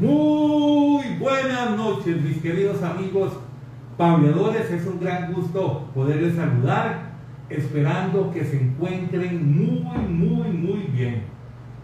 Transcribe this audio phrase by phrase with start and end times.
[0.00, 3.32] Muy buenas noches, mis queridos amigos
[3.96, 4.70] pableadores.
[4.70, 7.14] Es un gran gusto poderles saludar,
[7.50, 11.24] esperando que se encuentren muy, muy, muy bien.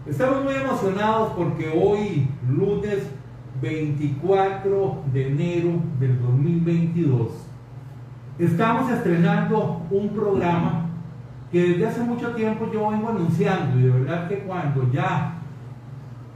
[0.07, 3.05] Estamos muy emocionados porque hoy, lunes
[3.61, 7.31] 24 de enero del 2022,
[8.39, 10.85] estamos estrenando un programa
[11.51, 15.34] que desde hace mucho tiempo yo vengo anunciando y de verdad que cuando ya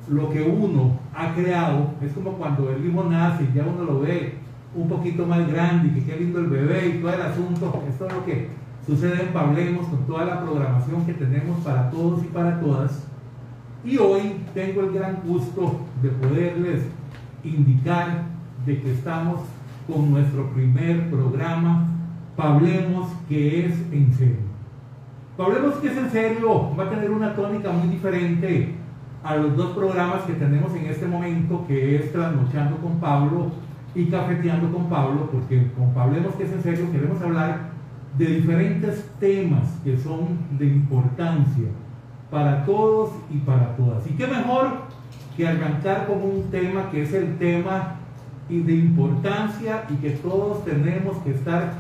[0.10, 4.00] lo que uno ha creado, es como cuando el hijo nace y ya uno lo
[4.02, 4.36] ve
[4.76, 8.08] un poquito más grande y que qué lindo el bebé y todo el asunto, esto
[8.08, 8.50] es lo que
[8.86, 13.04] sucede en Pablemos con toda la programación que tenemos para todos y para todas.
[13.84, 16.84] Y hoy tengo el gran gusto de poderles
[17.44, 18.24] indicar
[18.66, 19.42] de que estamos
[19.88, 21.88] con nuestro primer programa,
[22.36, 24.50] Pablemos que es en serio.
[25.38, 28.79] Pablemos que es en serio va a tener una tónica muy diferente
[29.24, 33.52] a los dos programas que tenemos en este momento, que es Trasnochando con Pablo
[33.94, 37.70] y Cafeteando con Pablo, porque con Pablemos que es en serio queremos hablar
[38.18, 41.68] de diferentes temas que son de importancia
[42.32, 44.06] para todos y para todas.
[44.08, 44.70] Y qué mejor
[45.36, 47.96] que arrancar con un tema que es el tema
[48.50, 51.74] de importancia y que todos tenemos que estar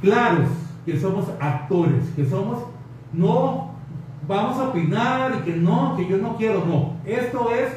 [0.00, 0.48] claros
[0.84, 2.64] que somos actores, que somos
[3.12, 3.69] no
[4.26, 6.96] vamos a opinar y que no, que yo no quiero, no.
[7.04, 7.70] Esto es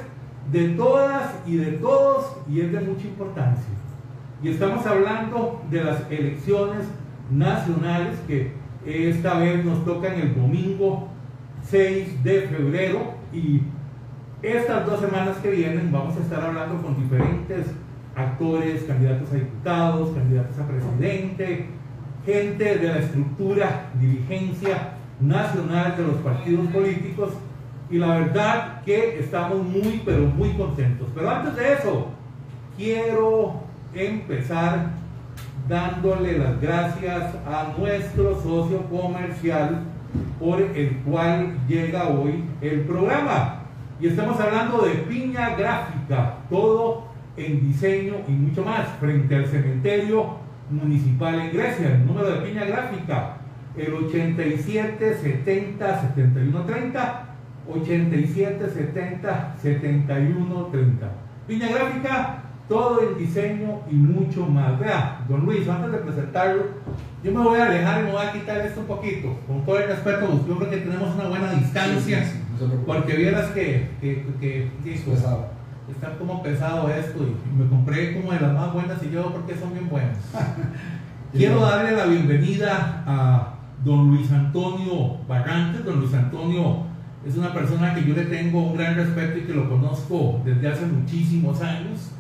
[0.52, 3.74] de todas y de todos y es de mucha importancia.
[4.42, 6.86] Y estamos hablando de las elecciones
[7.32, 8.52] nacionales que
[8.86, 11.08] esta vez nos tocan el domingo
[11.70, 13.62] 6 de febrero y
[14.42, 17.68] estas dos semanas que vienen vamos a estar hablando con diferentes
[18.16, 21.68] actores, candidatos a diputados, candidatos a presidente,
[22.26, 27.30] gente de la estructura, dirigencia nacional de los partidos políticos
[27.90, 31.08] y la verdad que estamos muy pero muy contentos.
[31.14, 32.08] Pero antes de eso,
[32.78, 33.54] quiero
[33.94, 34.88] empezar
[35.68, 39.84] dándole las gracias a nuestro socio comercial
[40.40, 43.60] por el cual llega hoy el programa.
[44.00, 47.06] Y estamos hablando de piña gráfica, todo
[47.38, 50.38] en diseño y mucho más, frente al cementerio
[50.70, 51.96] municipal en Grecia.
[51.96, 53.33] El número de piña gráfica
[53.78, 57.26] el 87 70 71 30
[57.68, 61.12] 87 70 71 30
[61.48, 64.80] Piña gráfica, todo el diseño y mucho más.
[64.80, 66.64] Vea, don Luis, antes de presentarlo,
[67.22, 69.38] yo me voy a alejar y me voy a quitar esto un poquito.
[69.46, 72.24] Con todo el respeto, yo creo que tenemos una buena distancia.
[72.86, 74.72] porque vieras que, que, que,
[75.92, 79.56] está como pesado esto y me compré como de las más buenas y yo porque
[79.58, 80.18] son bien buenas.
[81.34, 85.86] Quiero darle la bienvenida a don Luis Antonio Barrantes.
[85.86, 86.84] Don Luis Antonio
[87.26, 90.68] es una persona que yo le tengo un gran respeto y que lo conozco desde
[90.68, 92.12] hace muchísimos años.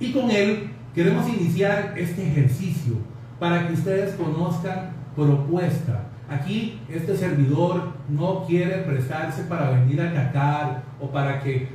[0.00, 2.94] Y con él queremos iniciar este ejercicio
[3.38, 6.08] para que ustedes conozcan propuesta.
[6.30, 11.68] Aquí este servidor no quiere prestarse para venir a atacar o para que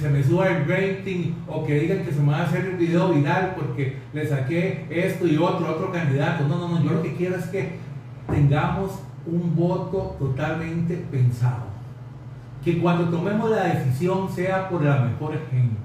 [0.00, 2.78] se, me suba el rating o que digan que se me va a hacer un
[2.78, 6.46] video viral porque le saqué esto y otro, otro candidato.
[6.46, 7.78] No, no, no, yo lo que quiero es que
[8.30, 11.70] tengamos un voto totalmente pensado.
[12.64, 15.76] Que cuando tomemos la decisión sea por la mejor gente.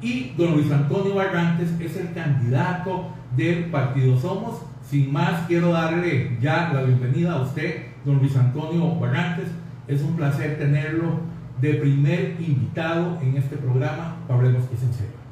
[0.00, 4.62] Y don Luis Antonio Barrantes es el candidato del partido Somos.
[4.88, 9.48] Sin más, quiero darle ya la bienvenida a usted, don Luis Antonio Barrantes.
[9.88, 11.20] Es un placer tenerlo
[11.60, 14.16] de primer invitado en este programa.
[14.28, 15.24] Hablemos que en serio.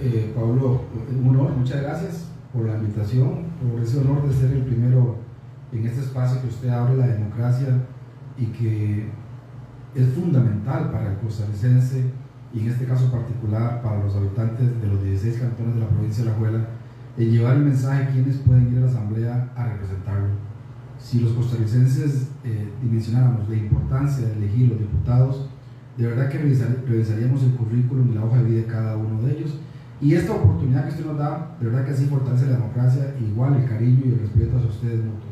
[0.00, 0.82] Eh, Pablo,
[1.56, 5.23] muchas gracias por la invitación, por ese honor de ser el primero
[5.74, 7.68] en este espacio que usted abre la democracia
[8.38, 9.08] y que
[9.94, 12.04] es fundamental para el costarricense
[12.52, 16.24] y en este caso particular para los habitantes de los 16 cantones de la provincia
[16.24, 16.68] de La Juela,
[17.16, 20.28] en llevar el mensaje a quienes pueden ir a la asamblea a representarlo.
[20.98, 25.48] Si los costarricenses eh, dimensionáramos la importancia de elegir los diputados,
[25.96, 29.32] de verdad que revisaríamos el currículum y la hoja de vida de cada uno de
[29.32, 29.58] ellos.
[30.00, 33.54] Y esta oportunidad que usted nos da, de verdad que así fortalece la democracia, igual
[33.54, 35.23] el cariño y el respeto a ustedes mutuos.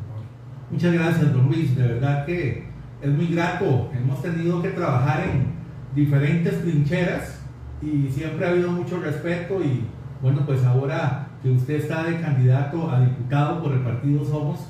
[0.72, 1.76] Muchas gracias, don Luis.
[1.76, 2.64] De verdad que
[3.02, 3.90] es muy grato.
[3.94, 5.52] Hemos tenido que trabajar en
[5.94, 7.42] diferentes trincheras
[7.82, 9.84] y siempre ha habido mucho respeto y
[10.22, 14.60] bueno, pues ahora que usted está de candidato a diputado por el partido Somos,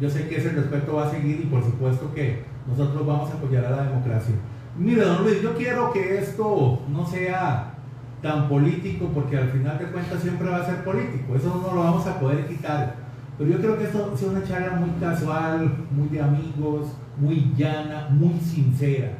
[0.00, 3.34] yo sé que ese respeto va a seguir y por supuesto que nosotros vamos a
[3.34, 4.34] apoyar a la democracia.
[4.76, 7.74] Mire, don Luis, yo quiero que esto no sea
[8.20, 11.84] tan político porque al final de cuentas siempre va a ser político, eso no lo
[11.84, 13.01] vamos a poder quitar.
[13.38, 16.88] Pero yo creo que esto es una charla muy casual, muy de amigos,
[17.18, 19.18] muy llana, muy sincera.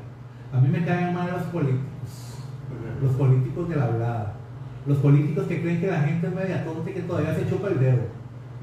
[0.53, 2.39] A mí me caen mal los políticos.
[3.03, 4.33] Los políticos de la verdad.
[4.87, 7.69] Los políticos que creen que la gente es media tonta y que todavía se chupa
[7.69, 8.03] el dedo.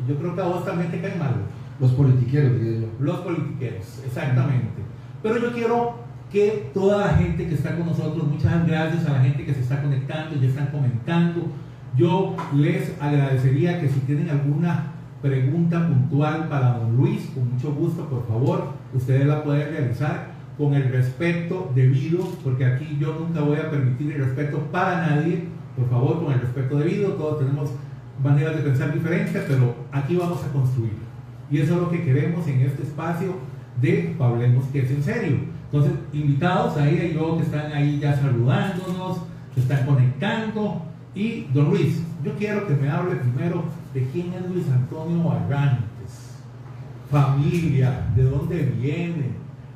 [0.03, 1.35] Y yo creo que a vos también te caen mal.
[1.79, 2.87] Los politiqueros, diría yo.
[2.99, 4.83] Los politiqueros, exactamente.
[5.23, 5.95] Pero yo quiero
[6.31, 9.61] que toda la gente que está con nosotros, muchas gracias a la gente que se
[9.61, 11.47] está conectando, ya están comentando.
[11.97, 18.05] Yo les agradecería que si tienen alguna pregunta puntual para don Luis, con mucho gusto,
[18.05, 23.57] por favor, ustedes la pueden realizar con el respeto debido, porque aquí yo nunca voy
[23.57, 25.45] a permitir el respeto para nadie,
[25.75, 27.71] por favor, con el respeto debido, todos tenemos
[28.23, 30.91] maneras de pensar diferentes, pero aquí vamos a construir.
[31.49, 33.35] Y eso es lo que queremos en este espacio
[33.81, 35.37] de Hablemos que es en serio.
[35.71, 39.19] Entonces, invitados a y yo que están ahí ya saludándonos,
[39.53, 40.81] se están conectando.
[41.15, 43.63] Y don Luis, yo quiero que me hable primero
[43.93, 46.37] de quién es Luis Antonio Barrantes,
[47.09, 49.31] familia, de dónde viene,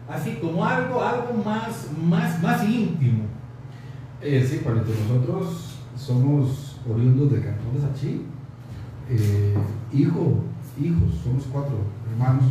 [0.07, 3.23] así como algo, algo más, más, más íntimo.
[4.21, 8.25] Eh, sí, para nosotros somos oriundos del cantón de Sachí,
[9.09, 9.55] eh,
[9.91, 10.43] hijo,
[10.79, 11.77] hijos, somos cuatro
[12.11, 12.45] hermanos,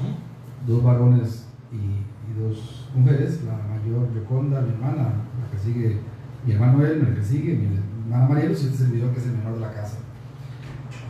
[0.67, 2.03] dos varones y,
[2.39, 5.99] dos mujeres, la mayor Yoconda, mi hermana, la que sigue,
[6.47, 7.67] mi hermano él, el que sigue, mi
[8.05, 9.99] hermana Mariela, y este servidor que es el menor de la casa.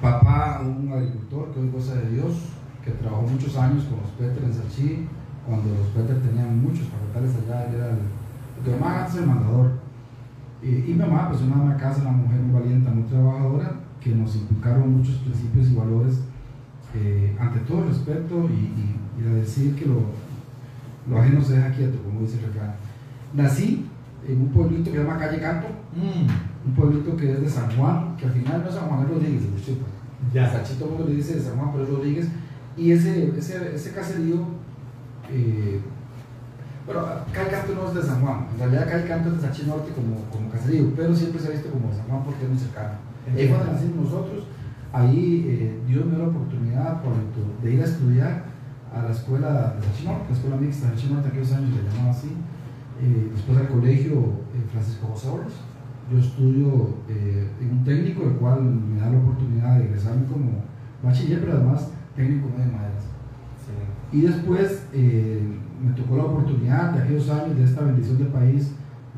[0.03, 2.35] Papá, un agricultor que hoy goza de Dios,
[2.85, 5.07] que trabajó muchos años con los Peter en Sachí,
[5.47, 9.71] cuando los Peter tenían muchos parientales allá, él era el, que mamá antes el mandador.
[10.61, 14.35] Y, mi mamá, pues una ama casa, una mujer muy valiente, muy trabajadora, que nos
[14.35, 16.21] inculcaron muchos principios y valores
[16.97, 20.01] eh, ante todo el respeto y, y, a decir que lo,
[21.09, 22.75] lo, ajeno se deja quieto, como dice el refrán.
[23.35, 23.87] Nací
[24.27, 27.71] en un pueblito que se llama Calle Canto, mm un pueblito que es de San
[27.77, 29.43] Juan, que al final no es San Juan, es Rodríguez.
[30.33, 30.51] Ya.
[30.51, 32.29] Sachito mundo le dice de San Juan, pero es Rodríguez.
[32.77, 34.37] Y ese, ese, ese caserío,
[35.31, 35.81] eh,
[36.87, 40.17] bueno, Calcanto no es de San Juan, en realidad Calcanto es de Sachí Norte como,
[40.31, 42.95] como caserío, pero siempre se ha visto como de San Juan porque es muy cercano.
[43.37, 44.45] Ahí cuando nacimos nosotros,
[44.93, 47.13] ahí eh, Dios me dio la oportunidad por
[47.63, 48.45] de ir a estudiar
[48.95, 51.91] a la escuela de Sachí Norte, la escuela mixta de Sachí Norte, aquellos años le
[51.91, 52.29] llamaba así,
[53.03, 54.43] eh, después al colegio
[54.73, 55.53] Francisco José Oros
[56.13, 60.63] yo estudio eh, en un técnico, el cual me da la oportunidad de egresarme como
[61.03, 63.05] bachiller, pero además técnico de maderas.
[64.13, 65.43] Y después eh,
[65.83, 68.73] me tocó la oportunidad de aquellos años de esta bendición del país,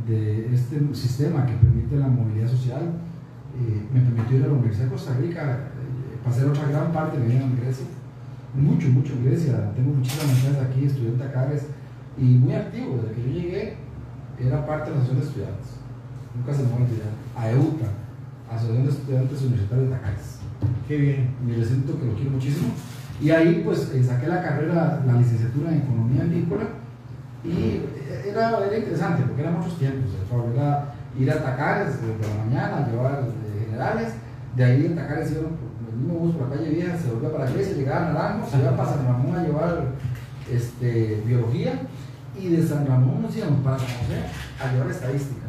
[0.07, 2.93] de este sistema que permite la movilidad social.
[3.59, 5.59] Eh, me permitió ir a la Universidad de Costa Rica,
[6.25, 7.87] pasar otra gran parte de mi vida en Grecia.
[8.55, 9.73] Mucho, mucho en Grecia.
[9.75, 11.49] Tengo muchísimas amistades aquí, estudiante acá,
[12.17, 13.01] y muy activo.
[13.03, 13.77] Desde que yo llegué,
[14.39, 15.84] era parte de la asociación de estudiantes
[16.35, 17.87] nunca se me va a olvidar, a EUTA,
[18.51, 20.39] Asociación de Estudiantes Universitarios de Tacáis.
[20.87, 21.35] Qué bien.
[21.45, 22.73] Mi recinto que lo quiero muchísimo.
[23.21, 26.65] Y ahí pues eh, saqué la carrera, la licenciatura en Economía Agrícola
[27.45, 27.83] y
[28.27, 30.11] era, era interesante porque eran muchos tiempos.
[30.55, 34.15] Era ir a Tacares desde la mañana, llevar eh, generales,
[34.57, 35.47] de ahí en Tacares iban
[35.91, 38.51] el mismo bus por la calle vieja, se volvía para la iglesia, llegaba a Naranjo,
[38.51, 39.85] se iba para San Ramón a llevar
[40.51, 41.81] este, biología
[42.39, 44.23] y de San Ramón nos íbamos para San José
[44.61, 45.44] a llevar estadística.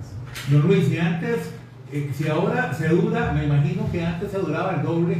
[0.49, 1.49] Don Luis, si antes,
[1.91, 5.17] eh, si ahora se dura, me imagino que antes se duraba el doble.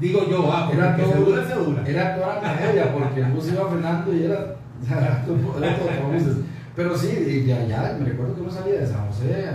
[0.00, 1.82] Digo yo, ah, era todo, se dura, se dura.
[1.84, 4.56] Era toda la tragedia, porque el bus iba frenando y era,
[4.88, 6.36] era todo, buses.
[6.76, 9.46] Pero sí, ya, ya, me recuerdo que uno salía de San José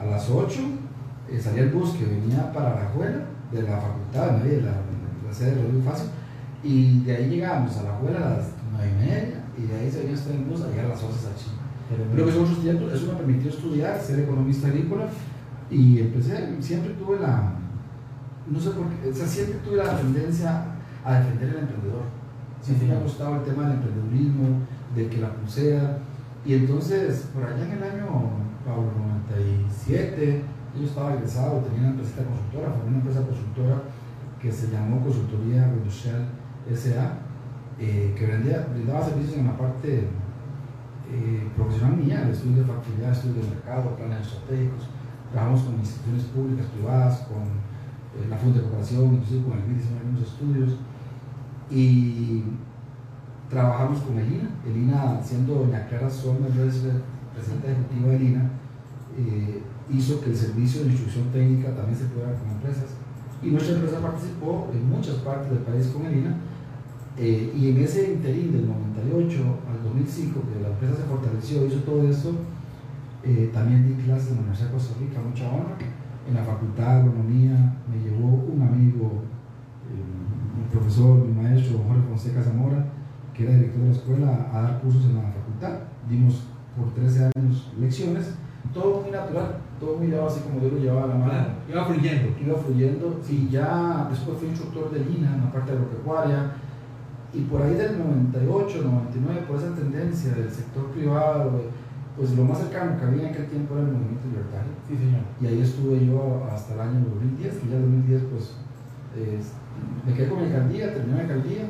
[0.00, 0.60] a, las 8,
[1.30, 3.18] eh, salía el bus que venía para la escuela
[3.52, 6.08] de la facultad, de la, la sede de Rodrigo Fácil,
[6.64, 9.90] y de ahí llegábamos a la escuela a las 9 y media, y de ahí
[9.90, 11.61] se venía usted en bus a llegar a las 11 a Chile.
[12.12, 15.06] Creo que muchos tiempos, eso me permitió estudiar, ser economista agrícola
[15.70, 17.54] y empecé, siempre tuve la,
[18.50, 20.66] no sé por qué, o sea, siempre tuve la tendencia
[21.04, 22.02] a defender al emprendedor.
[22.60, 24.60] Siempre me ha gustado el tema del emprendedurismo,
[24.94, 25.98] de que la pulsea.
[26.44, 28.30] Y entonces, por allá en el año
[28.66, 30.42] 97,
[30.78, 33.82] yo estaba egresado, tenía una empresa consultora, fue una empresa consultora
[34.40, 36.26] que se llamó Consultoría Industrial
[36.74, 37.18] SA,
[37.78, 40.08] eh, que vendía, brindaba servicios en la parte
[41.12, 44.88] eh, profesional mía, el estudio de factibilidad, estudio de mercado, planes estratégicos,
[45.30, 47.42] trabajamos con instituciones públicas, privadas, con
[48.16, 50.70] eh, la Funda de Cooperación, inclusive con el MIT hicimos algunos estudios.
[51.70, 52.44] Y
[53.48, 58.50] trabajamos con el INA, el INA siendo doña Clara Sommer, presidenta ejecutiva del INA,
[59.18, 62.96] eh, hizo que el servicio de instrucción técnica también se pudiera con empresas.
[63.42, 66.36] Y nuestra empresa participó en muchas partes del país con el INA
[67.18, 69.38] eh, y en ese interín del 98
[69.68, 72.32] al 2005, que la empresa se fortaleció, hizo todo eso,
[73.22, 75.76] eh, también di clases en la Universidad de Costa Rica, mucha honra.
[76.26, 79.22] En la Facultad de Agronomía me llevó un amigo,
[79.90, 82.86] eh, mi profesor, mi maestro, Jorge Fonseca Zamora,
[83.34, 85.78] que era director de la escuela, a dar cursos en la facultad.
[86.08, 86.44] Dimos
[86.76, 88.34] por 13 años lecciones,
[88.72, 91.48] todo muy natural, todo muy llevado así como Dios lo llevaba a la mano.
[91.68, 92.28] iba fluyendo.
[92.40, 96.52] Iba fluyendo, y ya después fui instructor de Lina en la parte agropecuaria,
[97.34, 101.62] y por ahí del 98, 99, por esa tendencia del sector privado,
[102.16, 104.72] pues lo más cercano que había en aquel tiempo era el movimiento libertario.
[104.86, 105.22] Sí, señor.
[105.40, 108.56] Y ahí estuve yo hasta el año 2010, que ya en 2010 pues
[110.06, 111.62] me quedé con mi alcaldía, terminé mi alcaldía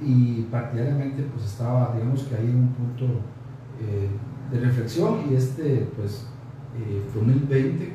[0.00, 3.04] y partidariamente pues estaba, digamos que ahí en un punto
[3.80, 4.08] eh,
[4.52, 6.26] de reflexión y este pues
[7.14, 7.92] 2020,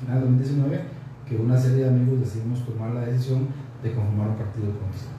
[0.00, 0.80] final de 2019,
[1.26, 3.48] que una serie de amigos decidimos tomar la decisión
[3.82, 5.13] de conformar un partido político.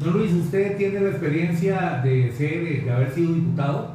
[0.00, 3.90] Don Luis, usted tiene la experiencia de ser, de haber sido diputado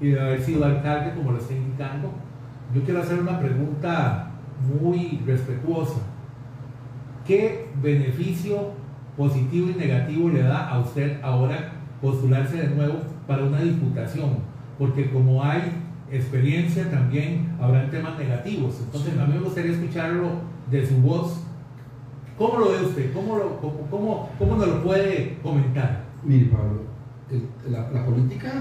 [0.00, 2.12] y de haber sido alcalde, como lo está indicando.
[2.74, 4.30] Yo quiero hacer una pregunta
[4.80, 6.00] muy respetuosa.
[7.26, 8.72] ¿Qué beneficio
[9.16, 14.38] positivo y negativo le da a usted ahora postularse de nuevo para una diputación?
[14.78, 15.62] Porque como hay
[16.10, 18.80] experiencia también habrá temas negativos.
[18.84, 20.30] Entonces a mí me gustaría escucharlo
[20.70, 21.45] de su voz.
[22.38, 23.14] ¿Cómo lo ve usted?
[23.14, 26.04] ¿Cómo, lo, cómo, cómo, nos lo puede comentar?
[26.22, 26.82] Mire, Pablo,
[27.70, 28.52] la, política,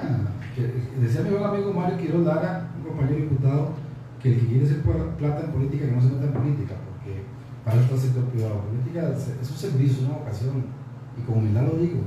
[0.56, 3.70] que, decía mi buen amigo Mario Quiroz Lara, un compañero diputado,
[4.22, 7.24] que el que quiere hacer plata en política, que no se meta en política, porque
[7.66, 8.62] para el sector privado.
[8.62, 10.64] Política es un servicio, es una vocación,
[11.18, 12.00] y con humildad lo digo.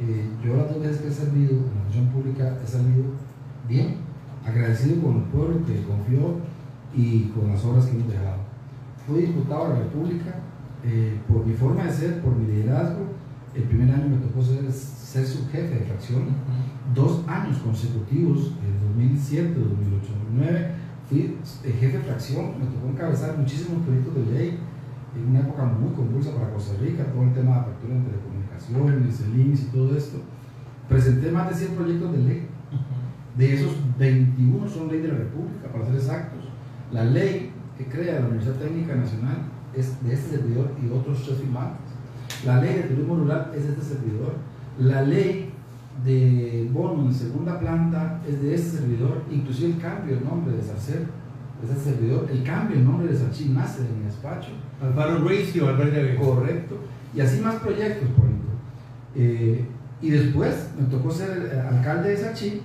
[0.00, 3.04] Eh, yo las dos veces que he servido en la función pública he salido
[3.66, 3.96] bien,
[4.46, 6.36] agradecido con el pueblo que confió
[6.94, 8.38] y con las obras que hemos dejado.
[9.06, 10.34] Fui diputado de la República
[10.84, 13.06] eh, por mi forma de ser, por mi liderazgo.
[13.54, 16.24] El primer año me tocó ser, ser subjefe de fracción,
[16.94, 20.70] dos años consecutivos, en 2007, 2008, 2009,
[21.08, 24.58] fui eh, jefe de fracción, me tocó encabezar muchísimos proyectos de ley
[25.16, 29.20] en una época muy convulsa para Costa Rica, todo el tema de apertura en telecomunicaciones,
[29.20, 30.18] el INS y todo esto.
[30.88, 32.48] Presenté más de 100 proyectos de ley
[33.38, 36.44] de esos 21 son ley de la República, para ser exactos.
[36.90, 39.36] La ley que crea la Universidad Técnica Nacional
[39.74, 41.86] es de este servidor y otros tres firmantes.
[42.44, 44.34] La ley de turismo rural es de este servidor.
[44.78, 45.50] La ley
[46.04, 49.22] de bono en segunda planta es de este servidor.
[49.30, 51.06] Inclusive el cambio de nombre de Sarcer
[51.62, 52.28] es de este servidor.
[52.30, 54.50] El cambio de nombre de Sarchín nace de mi despacho.
[54.80, 56.78] Alfaro Ruiz y Valverde Correcto.
[57.14, 58.28] Y así más proyectos, por
[59.14, 59.64] eh,
[60.00, 62.62] y después me tocó ser alcalde de Sachí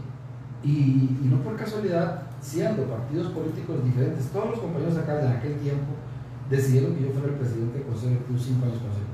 [0.63, 5.93] y, no por casualidad, siendo partidos políticos diferentes, todos los compañeros acá de aquel tiempo
[6.55, 9.13] decidieron que yo fuera el presidente del Consejo Directivo cinco años consecutivos.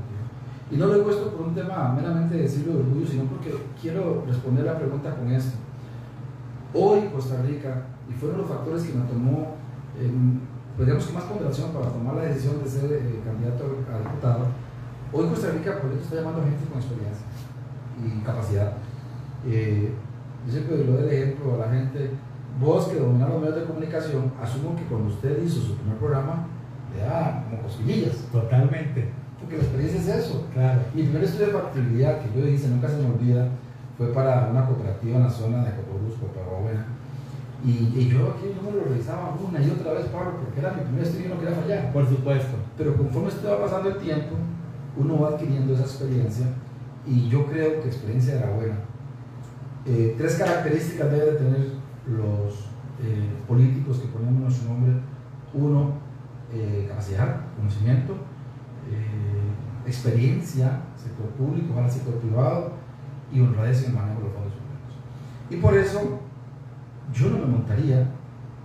[0.72, 3.55] Y no lo he puesto por un tema meramente de decirlo de orgullo, sino porque
[3.81, 5.58] quiero responder la pregunta con esto.
[6.74, 9.55] Hoy Costa Rica, y fueron los factores que me tomó,
[9.98, 10.12] eh,
[10.77, 14.46] digamos que más ponderación para tomar la decisión de ser eh, candidato a diputado,
[15.12, 17.25] hoy Costa Rica por eso está llamando a gente con experiencia
[17.98, 18.74] y capacidad.
[19.48, 19.91] Eh,
[20.46, 22.12] yo siempre doy ejemplo a la gente,
[22.60, 26.46] vos que dominas los medios de comunicación, asumo que cuando usted hizo su primer programa,
[26.96, 28.15] le da como cosquillillas.
[28.31, 29.10] Totalmente.
[29.39, 30.46] Porque la experiencia es eso.
[30.53, 30.81] Claro.
[30.93, 33.48] Mi primer estudio de factibilidad que yo hice, nunca se me olvida,
[33.98, 36.79] fue para una cooperativa en la zona de Cotobruz, Cotobruz,
[37.65, 40.72] y, y, yo aquí no me lo revisaba una y otra vez, Pablo, porque era
[40.72, 41.91] mi primer estudio y no quería fallar.
[41.91, 42.55] Por supuesto.
[42.77, 44.36] Pero conforme estaba pasando el tiempo,
[44.96, 46.48] uno va adquiriendo esa experiencia
[47.05, 48.75] y yo creo que experiencia era buena.
[49.86, 51.67] Eh, tres características deben tener
[52.08, 52.53] los
[53.03, 54.93] eh, políticos que ponemos nuestro nombre.
[55.53, 55.93] Uno,
[56.53, 58.15] eh, capacidad, conocimiento,
[59.86, 62.74] experiencia, sector público, sector privado
[63.32, 64.94] y honradez en el manejo de los fondos públicos.
[65.50, 66.20] Y por eso
[67.13, 68.08] yo no me montaría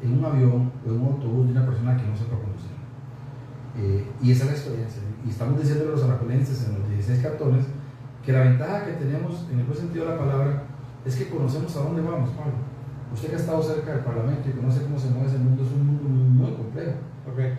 [0.03, 2.75] en un avión o en un autobús de una persona que no sepa conducir.
[4.23, 5.03] y esa es la experiencia.
[5.25, 7.67] Y estamos diciendo a los anapolenses en los 16 cartones
[8.25, 10.63] que la ventaja que tenemos, en el buen sentido de la palabra,
[11.05, 12.55] es que conocemos a dónde vamos, Pablo.
[13.13, 15.73] Usted que ha estado cerca del Parlamento y conoce cómo se mueve ese mundo, es
[15.73, 16.93] un mundo muy, complejo.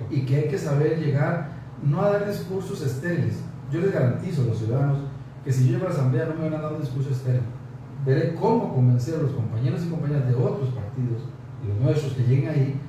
[0.10, 1.50] Y que hay que saber llegar,
[1.84, 3.42] no a dar discursos estériles.
[3.72, 5.00] Yo les garantizo a los ciudadanos
[5.44, 7.42] que si yo llego a la Asamblea no me van a dar un discurso estéril.
[8.06, 11.24] Veré cómo convencer a los compañeros y compañeras de otros partidos
[11.64, 12.80] y los nuestros que lleguen ahí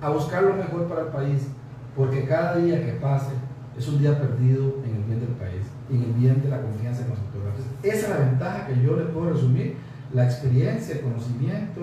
[0.00, 1.48] a buscar lo mejor para el país,
[1.96, 3.32] porque cada día que pase
[3.76, 7.02] es un día perdido en el bien del país en el bien de la confianza
[7.02, 7.64] en los autoridades.
[7.82, 9.76] Esa es la ventaja que yo le puedo resumir
[10.12, 11.80] la experiencia, el conocimiento,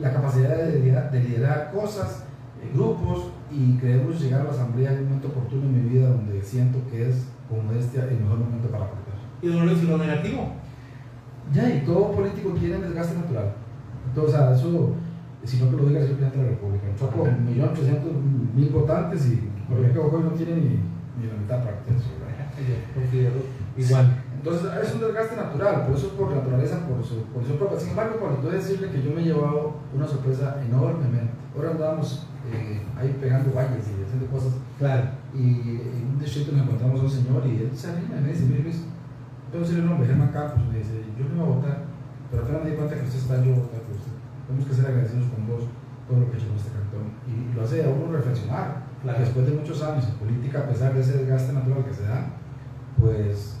[0.00, 2.24] la capacidad de liderar, cosas,
[2.62, 6.08] eh, grupos y queremos llegar a la asamblea en un momento oportuno en mi vida
[6.08, 9.14] donde siento que es como este el mejor momento para aportar.
[9.42, 10.52] ¿Y don Luis, lo negativo?
[11.52, 13.54] Ya, y todo político tiene desgaste natural.
[14.08, 14.94] Entonces, o sea, eso,
[15.44, 16.86] si no que lo diga el presidente de la República.
[17.40, 18.12] Millón ochocientos
[18.54, 20.80] mil votantes y por ejemplo hoy no tiene ni,
[21.20, 22.08] ni la mitad parte de eso.
[23.76, 24.22] Igual.
[24.46, 27.80] Entonces es un desgaste natural, por eso por naturaleza, por su, propia.
[27.80, 31.34] Sin embargo, cuando decirle que yo me he llevado una sorpresa enormemente.
[31.56, 34.54] Ahora andábamos eh, ahí pegando valles y haciendo cosas.
[34.78, 35.02] Claro.
[35.34, 38.28] Y en un distrito nos encontramos a un señor y él se anima y me
[38.30, 38.86] dice, mire Luis,
[39.50, 41.78] puedo decirle el nombre, Germán Campos, me dice, yo me voy a votar,
[42.30, 44.14] pero apenas me di cuenta que usted está, yo votar por usted.
[44.46, 45.62] Tenemos que ser agradecidos con vos
[46.06, 47.18] todo lo que ha hecho en este cantón.
[47.26, 48.86] Y lo hace a uno reflexionar.
[49.02, 49.18] Claro.
[49.18, 52.30] Después de muchos años en política, a pesar de ese desgaste natural que se da,
[52.94, 53.55] pues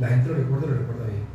[0.00, 1.32] la gente lo recuerda y lo recuerda bien.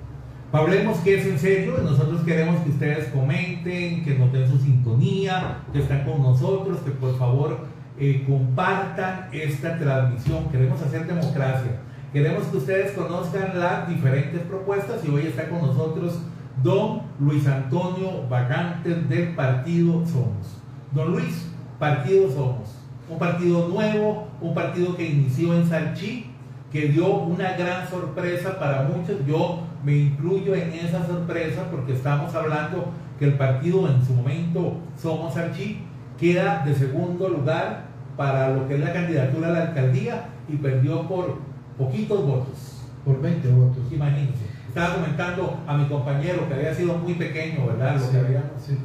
[0.52, 5.58] Hablemos que es en serio, nosotros queremos que ustedes comenten, que nos den su sintonía,
[5.74, 7.58] que están con nosotros, que por favor
[8.00, 10.50] eh, compartan esta transmisión.
[10.50, 11.82] Queremos hacer democracia,
[12.14, 16.22] queremos que ustedes conozcan las diferentes propuestas y hoy está con nosotros
[16.64, 20.62] don Luis Antonio Vagantes del Partido Somos.
[20.92, 22.74] Don Luis, Partido Somos,
[23.10, 26.32] un partido nuevo, un partido que inició en Salchí,
[26.72, 29.26] que dio una gran sorpresa para muchos.
[29.26, 34.78] Yo me incluyo en esa sorpresa porque estamos hablando que el partido en su momento
[35.02, 35.80] Somos Archí
[36.20, 37.86] queda de segundo lugar
[38.18, 41.38] para lo que es la candidatura a la alcaldía y perdió por
[41.78, 42.82] poquitos votos.
[43.06, 43.84] Por 20 votos.
[43.92, 44.46] Imagínense.
[44.68, 47.96] Estaba comentando a mi compañero que había sido muy pequeño, ¿verdad?
[47.96, 48.78] Lo Sí, que había- sí.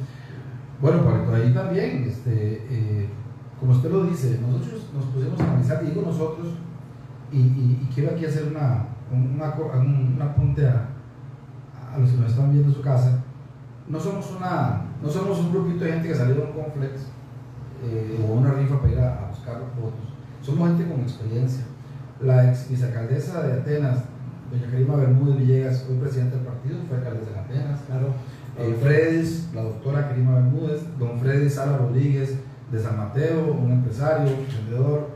[0.79, 3.09] Bueno, por, por ahí también, este, eh,
[3.59, 6.47] como usted lo dice, nosotros nos pusimos a analizar, digo nosotros,
[7.33, 10.87] y, y- y quiero aquí hacer una, un, una un- un apunte a,
[11.93, 13.19] a los que nos están viendo en su casa.
[13.87, 17.07] No somos, una, no somos un grupito de gente que salió de un complex
[17.83, 19.99] eh, o una rifa para ir a, a buscar votos.
[20.41, 21.63] Somos gente con experiencia.
[22.21, 23.97] La ex vicealcaldesa de Atenas,
[24.49, 27.79] doña Karima Bermúdez Villegas, hoy presidenta del partido, fue alcaldesa de Atenas.
[27.87, 28.07] Claro.
[28.57, 32.37] Eh, Fredis, la doctora Karima Bermúdez, don Fredis Sala Rodríguez
[32.71, 35.09] de San Mateo, un empresario, vendedor,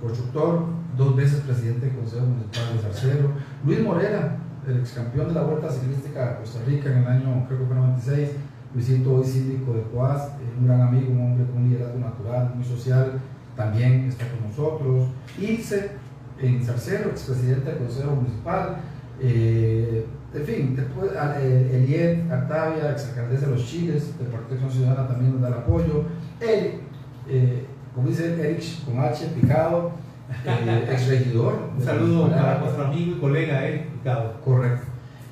[0.00, 0.64] constructor,
[0.96, 3.30] dos veces presidente del Consejo Municipal de Zarcero,
[3.64, 7.44] Luis Morera, el ex campeón de la Vuelta Ciclística de Costa Rica en el año,
[7.46, 8.28] creo que fue 96,
[8.74, 12.52] Luisito hoy síndico de Coas, eh, un gran amigo, un hombre con un liderazgo natural,
[12.54, 13.20] muy social,
[13.56, 15.08] también está con nosotros,
[15.38, 15.90] Ilse
[16.40, 18.76] en Zarcero, expresidente del Consejo Municipal,
[19.20, 25.06] eh, en fin, después eh, Eliet Artavia, exalcaldesa de los Chiles, del Partido de Ciudadana
[25.06, 26.04] también nos da el apoyo.
[26.40, 26.80] Eric,
[27.28, 29.92] eh, como dice Eric con H, Picado,
[30.44, 31.70] eh, exregidor.
[31.76, 34.40] Un saludo para nuestro amigo y colega Picado.
[34.44, 34.86] Correcto.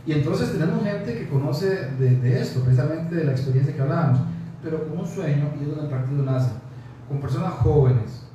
[0.06, 4.20] Y entonces tenemos gente que conoce de, de esto, precisamente de la experiencia que hablábamos,
[4.62, 6.50] pero con un sueño y es donde el partido nace,
[7.08, 8.26] con personas jóvenes,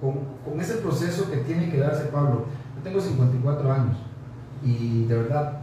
[0.00, 2.46] con, con ese proceso que tiene que darse Pablo.
[2.76, 3.96] Yo tengo 54 años
[4.64, 5.60] y de verdad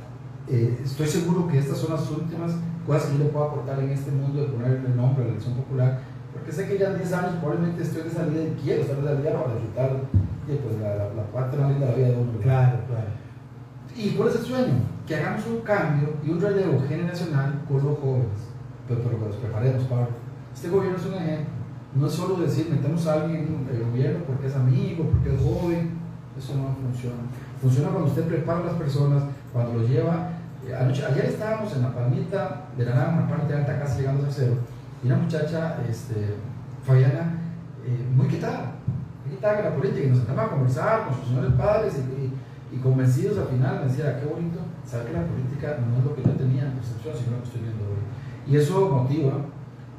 [0.47, 2.53] eh, estoy seguro que estas son las últimas
[2.85, 5.31] cosas que yo le puedo aportar en este mundo de ponerle el nombre a la
[5.33, 5.99] elección popular,
[6.33, 9.07] porque sé que ya en 10 años probablemente estoy de salida y quiero estar de
[9.07, 9.91] salida para disfrutar
[10.55, 12.31] pues, la, la- la parte más linda de la vida de uno.
[12.41, 13.07] Claro, claro.
[13.95, 14.73] ¿Y cuál es el sueño?
[15.05, 18.39] Que hagamos un cambio y un relevo generacional con los jóvenes,
[18.87, 20.07] pero, pero que los preparemos, Pablo.
[20.53, 21.53] Este gobierno es un ejemplo.
[21.95, 25.41] No es solo decir, metemos a alguien en el gobierno porque es amigo, porque es
[25.41, 25.91] joven.
[26.37, 27.17] Eso no funciona.
[27.61, 30.29] Funciona cuando usted prepara a las personas, cuando los lleva.
[30.65, 34.25] eh, anoche- ayer estábamos en la palmita de la nave, una parte alta, casi llegando
[34.25, 34.53] al cero,
[35.03, 36.35] y una muchacha, este,
[36.85, 37.39] Fabiana,
[37.85, 38.73] eh, muy quitada,
[39.41, 42.33] quitada con la política, y nos sentamos a conversar con sus señores padres y, y-
[42.71, 46.15] y convencidos al final, me decía, qué bonito saber que la política no es lo
[46.15, 47.99] que yo tenía en percepción, sino lo que estoy viendo hoy.
[48.47, 49.33] Y eso motiva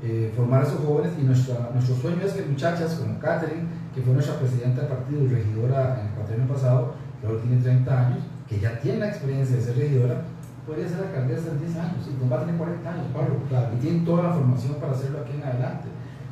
[0.02, 4.00] eh, formar a esos jóvenes y nuestra, nuestro sueño es que muchachas como Catherine, que
[4.00, 8.06] fue nuestra presidenta del partido y regidora en el cuatrienio pasado, que ahora tiene 30
[8.06, 10.22] años, que ya tiene la experiencia de ser regidora,
[10.66, 13.68] podría ser alcaldesa en 10 años y va a tener 40 años, Pablo, Claro.
[13.74, 15.88] y tiene toda la formación para hacerlo aquí en adelante.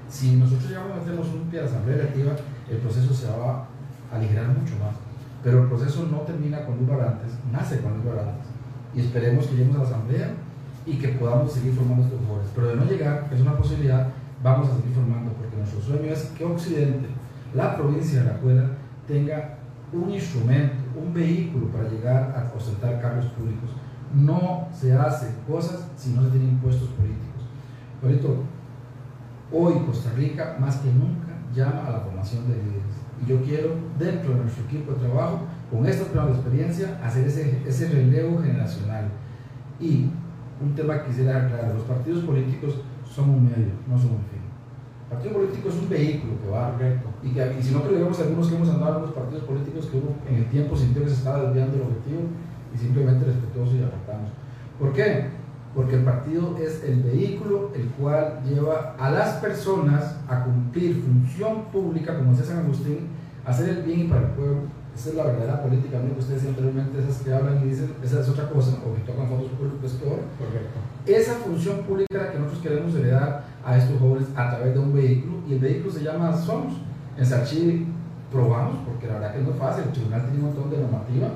[0.09, 2.33] Si nosotros ya metemos un pie a la asamblea electiva,
[2.71, 3.67] el proceso se va
[4.13, 4.95] a aligerar mucho más.
[5.43, 8.47] Pero el proceso no termina con Luz Barantes, nace con Luz Barantes.
[8.95, 10.31] Y esperemos que lleguemos a la asamblea
[10.87, 12.51] y que podamos seguir formando estos jóvenes.
[12.55, 14.09] Pero de no llegar, es una posibilidad,
[14.43, 17.09] vamos a seguir formando, porque nuestro sueño es que Occidente,
[17.55, 18.71] la provincia de la Cuela,
[19.07, 19.57] tenga
[19.93, 23.71] un instrumento, un vehículo para llegar a ostentar cargos públicos.
[24.15, 27.47] No se hace cosas si no se tienen impuestos políticos.
[28.03, 28.29] Ahorita,
[29.53, 32.95] hoy Costa Rica, más que nunca, llama a la formación de líderes.
[33.23, 37.27] Y yo quiero, dentro de nuestro equipo de trabajo, con esta prueba de experiencia, hacer
[37.27, 39.09] ese, ese relevo generacional.
[39.79, 40.11] Y
[40.61, 44.41] un tema que quisiera aclarar, los partidos políticos son un medio, no son un fin.
[45.11, 47.09] El partido político es un vehículo que va Correcto.
[47.23, 49.99] y, que, y si no, vemos algunos que hemos andado en los partidos políticos que
[49.99, 52.21] uno en el tiempo sintió que se estaba desviando del objetivo
[52.73, 54.31] y simplemente respetuoso y apartamos.
[54.79, 55.40] ¿Por qué?
[55.75, 61.65] Porque el partido es el vehículo el cual lleva a las personas a cumplir función
[61.73, 63.09] pública, como decía San Agustín,
[63.47, 64.63] hacer el bien y para el pueblo
[64.95, 66.13] esa es la verdadera política, ¿no?
[66.13, 69.29] que ustedes anteriormente, esas que hablan y dicen, esa es otra cosa, o que tocan
[69.29, 70.21] fondos públicos, peor.
[70.37, 70.77] Correcto.
[71.07, 74.93] Esa función pública la que nosotros queremos heredar a estos jóvenes a través de un
[74.93, 76.75] vehículo, y el vehículo se llama SOMS.
[77.17, 77.87] En Sarchi
[78.31, 81.29] probamos, porque la verdad que no es fácil, el tribunal tiene un montón de normativa,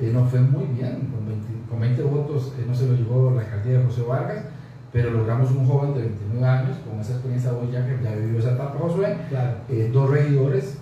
[0.00, 3.30] eh, nos fue muy bien, con 20, con 20 votos eh, no se lo llevó
[3.34, 4.44] la alcaldía de José Vargas,
[4.92, 8.38] pero logramos un joven de 29 años, con esa experiencia hoy ya que ya vivió
[8.38, 9.52] esa etapa Josué, Claro.
[9.70, 10.76] eh, dos regidores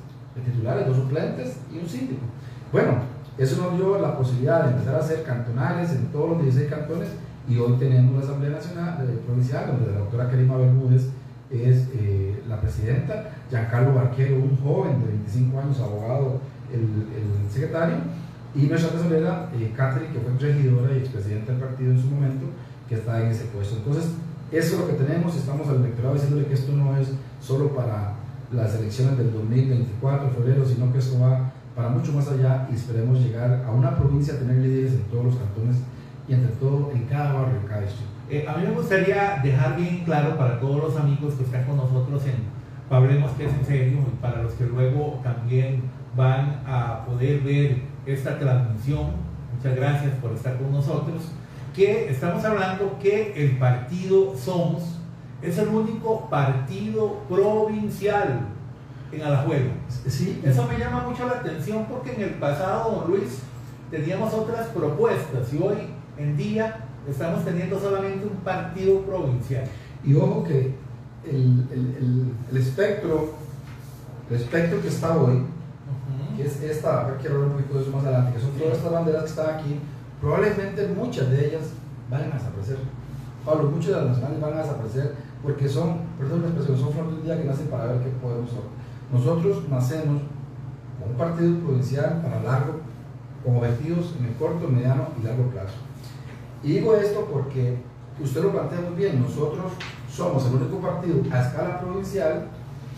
[0.44, 2.22] titulares, dos suplentes y un síndico.
[2.72, 2.94] Bueno,
[3.38, 7.09] eso nos dio la posibilidad de empezar a hacer cantonales en todos los 16 cantones
[7.48, 11.09] y hoy tenemos la Asamblea Nacional eh, Provincial, donde la doctora Karima Bermúdez
[11.53, 16.40] es eh, la presidenta, Giancarlo Barquero, un joven de 25 años, abogado,
[16.72, 17.96] el, el secretario,
[18.54, 22.46] y nuestra tesorera, eh, Catherine, que fue regidora y expresidenta del partido en su momento,
[22.88, 23.76] que está en ese puesto.
[23.76, 24.10] Entonces,
[24.50, 27.08] eso es lo que tenemos, estamos al electorado diciéndole que esto no es
[27.40, 28.14] solo para
[28.52, 33.20] las elecciones del 2024, febrero, sino que esto va para mucho más allá y esperemos
[33.20, 35.76] llegar a una provincia, tener líderes en todos los cantones
[36.26, 38.10] y entre todo en cada barrio, en cada distrito.
[38.28, 41.76] Eh, a mí me gustaría dejar bien claro para todos los amigos que están con
[41.76, 42.60] nosotros en
[42.90, 45.82] Hablemos que es en serio y para los que luego también
[46.16, 47.82] van a poder ver
[48.12, 49.09] esta transmisión,
[49.57, 51.23] muchas gracias por estar con nosotros,
[51.75, 54.99] que estamos hablando que el partido Somos
[55.42, 58.40] es el único partido provincial
[59.12, 59.73] en Alajuela.
[60.07, 63.40] Sí, Eso me llama mucho la atención porque en el pasado, don Luis,
[63.90, 65.77] teníamos otras propuestas y hoy
[66.18, 69.64] en día estamos teniendo solamente un partido provincial.
[70.05, 70.75] y ojo que
[71.25, 73.35] el, el, el, el espectro,
[74.31, 75.42] el espectro que está hoy,
[76.40, 78.92] que es esta, quiero hablar un poquito de eso más adelante, que son todas estas
[78.92, 79.81] banderas que están aquí,
[80.20, 81.62] probablemente muchas de ellas
[82.11, 82.79] van a desaparecer.
[83.44, 87.12] Pablo, muchas de las nacionales van a desaparecer porque son, perdón la expresión, son flores
[87.16, 88.64] del día que nacen para ver qué podemos hacer.
[89.12, 90.22] Nosotros nacemos
[90.98, 92.81] con un partido provincial para largo,
[93.44, 95.76] con objetivos en el corto, mediano y largo plazo.
[96.62, 97.79] Y digo esto porque
[98.22, 99.72] usted lo plantea muy bien, nosotros
[100.11, 102.48] somos el único partido a escala provincial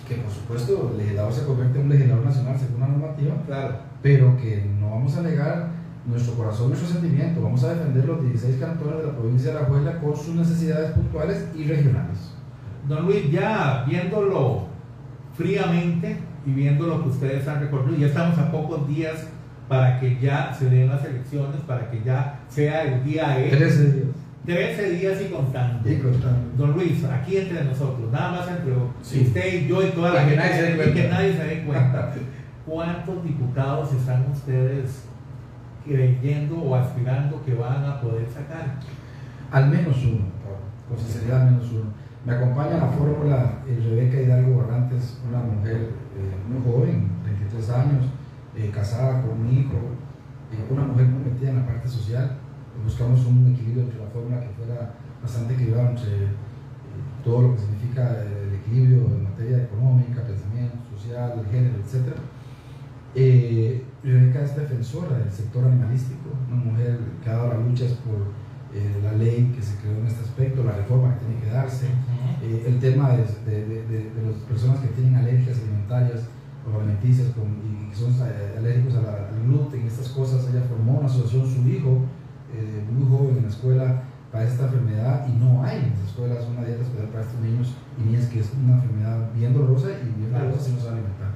[0.08, 3.74] que por supuesto el legislador se convierte en un legislador nacional según la normativa, Claro.
[4.02, 5.68] pero que no vamos a negar
[6.06, 9.98] nuestro corazón, nuestro sentimiento, vamos a defender los 16 cantones de la provincia de Alajuela
[10.00, 12.32] con sus necesidades puntuales y regionales.
[12.88, 14.62] Don Luis, ya viéndolo
[15.36, 19.28] fríamente y viendo lo que ustedes han recorrido, ya estamos a pocos días
[19.68, 23.50] para que ya se den las elecciones, para que ya sea el día E.
[23.56, 24.06] 13 días.
[24.44, 25.88] 13 días y contando.
[25.88, 26.57] Y contando.
[26.57, 29.20] Don Luis, aquí entre nosotros, nada más entre Sí.
[29.26, 30.94] usted y yo y toda la que gente, nadie se dé y cuenta.
[30.94, 32.12] que nadie se dé cuenta.
[32.66, 35.05] ¿Cuántos diputados están ustedes
[35.85, 38.76] creyendo o aspirando que van a poder sacar?
[39.50, 40.24] Al menos uno,
[40.88, 41.90] con sinceridad, al menos uno.
[42.24, 48.05] Me acompaña la fórmula eh, Rebeca Hidalgo Barrantes, una mujer eh, muy joven, 23 años,
[48.57, 49.74] eh, casada con un hijo,
[50.52, 52.37] eh, una mujer muy metida en la parte social.
[52.84, 56.28] Buscamos un equilibrio entre la fórmula que fuera bastante equilibrado entre eh,
[57.24, 62.16] todo lo que significa el equilibrio en materia económica, pensamiento, social, género, etc.
[63.14, 68.32] Eh, Rebeca es defensora del sector animalístico, una mujer que ha dado las luchas por
[68.74, 71.86] eh, la ley que se creó en este aspecto, la reforma que tiene que darse,
[72.42, 76.22] eh, el tema de, de, de, de, las personas que tienen alergias alimentarias
[76.64, 80.48] o alimenticias con, y que son eh, alérgicos al gluten, estas cosas.
[80.48, 82.00] Ella formó una asociación, su hijo,
[82.54, 86.46] eh, muy joven en la escuela, padece esta enfermedad y no hay en las escuelas
[86.50, 90.18] una dieta especial para estos niños y niñas que es una enfermedad bien dolorosa y
[90.18, 91.30] bien dolorosa si no se alimentar.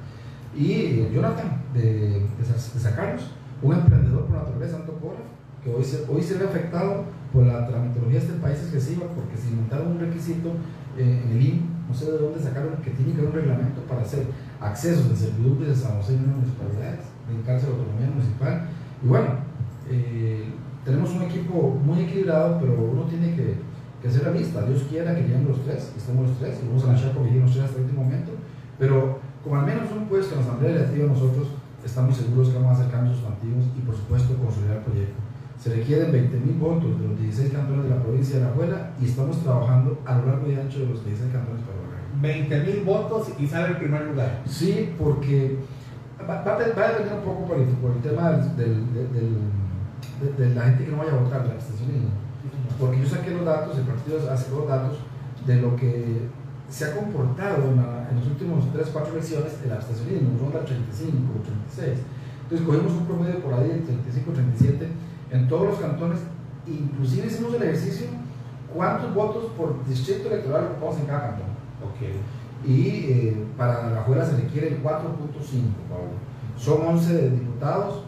[0.55, 3.17] Y eh, Jonathan, de, de, de
[3.61, 5.23] un emprendedor por naturaleza, un topógrafo,
[5.63, 9.37] que hoy se, hoy se ve afectado por la tramitología de este país excesiva, porque
[9.37, 10.53] se inventaron un requisito
[10.97, 13.81] eh, en el IN, no sé de dónde sacaron, que tiene que haber un reglamento
[13.81, 14.25] para hacer
[14.59, 18.67] accesos de servidumbre de San José y unas municipalidades, dedicarse a la autonomía municipal.
[19.03, 19.27] Y bueno,
[19.89, 20.45] eh,
[20.87, 23.55] tenemos un equipo muy equilibrado, pero uno tiene que,
[24.01, 24.63] que ser realista.
[24.63, 27.23] Dios quiera que lleguemos los tres, que estemos los tres, y vamos a luchar por
[27.25, 28.31] lleguen los tres hasta el último momento.
[28.79, 31.47] Pero como al menos un puesto en la Asamblea Legislativa, nosotros
[31.83, 35.19] estamos seguros que vamos a hacer cambios sustantivos y, por supuesto, consolidar el proyecto.
[35.59, 39.41] Se requieren 20.000 votos de los 16 cantones de la provincia de Alajuela y estamos
[39.43, 42.07] trabajando a lo largo y ancho de los 16 cantones para lograrlo.
[42.21, 44.41] 20 mil votos y sale el primer lugar.
[44.45, 45.57] Sí, porque
[46.21, 48.55] va, va a de- va a depender un poco por el, por el tema del,
[48.55, 49.37] del- del- del-
[50.21, 52.09] de, de la gente que no vaya a votar, del abstencionismo.
[52.79, 54.97] Porque yo saqué los datos, el partido hace los datos
[55.45, 56.27] de lo que
[56.69, 61.15] se ha comportado en, la- en los últimos 3, 4 elecciones el abstencionismo, ronda 35,
[61.73, 61.99] 36.
[62.43, 64.87] Entonces cogimos un promedio por ahí de 35, 37
[65.31, 66.19] en todos los cantones,
[66.65, 68.07] inclusive hicimos el ejercicio
[68.73, 71.47] cuántos votos por distrito electoral ocupamos en cada cantón.
[71.83, 72.67] Ok.
[72.67, 74.83] Y eh, para la juela se requiere el 4.5,
[75.89, 76.15] Pablo.
[76.57, 78.03] Son 11 diputados,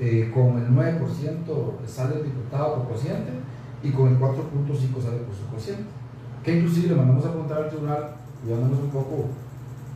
[0.00, 3.32] eh, con el 9% sale el diputado por cociente
[3.82, 5.84] y con el 4.5 sale por su cociente.
[6.42, 9.26] Que inclusive le mandamos a preguntar al tribunal, llevándonos un poco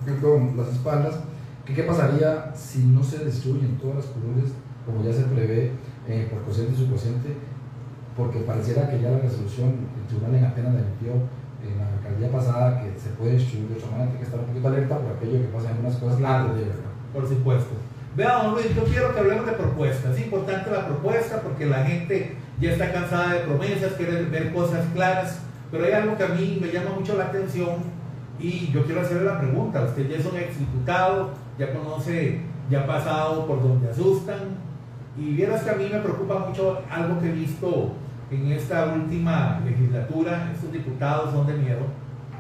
[0.05, 1.21] perdón, las espaldas,
[1.65, 4.53] que qué pasaría si no se destruyen todas las curules,
[4.85, 5.73] como ya se prevé
[6.07, 7.37] eh, por cociente y subcociente,
[8.17, 11.13] porque pareciera que ya la resolución, el tribunal en apenas emitió
[11.65, 14.47] en la alcaldía pasada que se puede destruir de otra manera, hay que estar un
[14.47, 16.19] poquito alerta por aquello que pasa en algunas cosas.
[16.19, 16.55] Claro,
[17.13, 17.75] por supuesto.
[18.17, 20.17] Vea, don Luis, yo quiero que hablemos de propuestas.
[20.17, 24.87] Es importante la propuesta porque la gente ya está cansada de promesas, quiere ver cosas
[24.95, 25.41] claras,
[25.73, 27.79] pero hay algo que a mí me llama mucho la atención
[28.39, 29.83] y yo quiero hacerle la pregunta.
[29.83, 34.59] Usted ya es un exdiputado, ya conoce, ya ha pasado por donde asustan,
[35.19, 37.95] y vieras que a mí me preocupa mucho algo que he visto
[38.31, 41.81] en esta última legislatura, estos diputados son de miedo,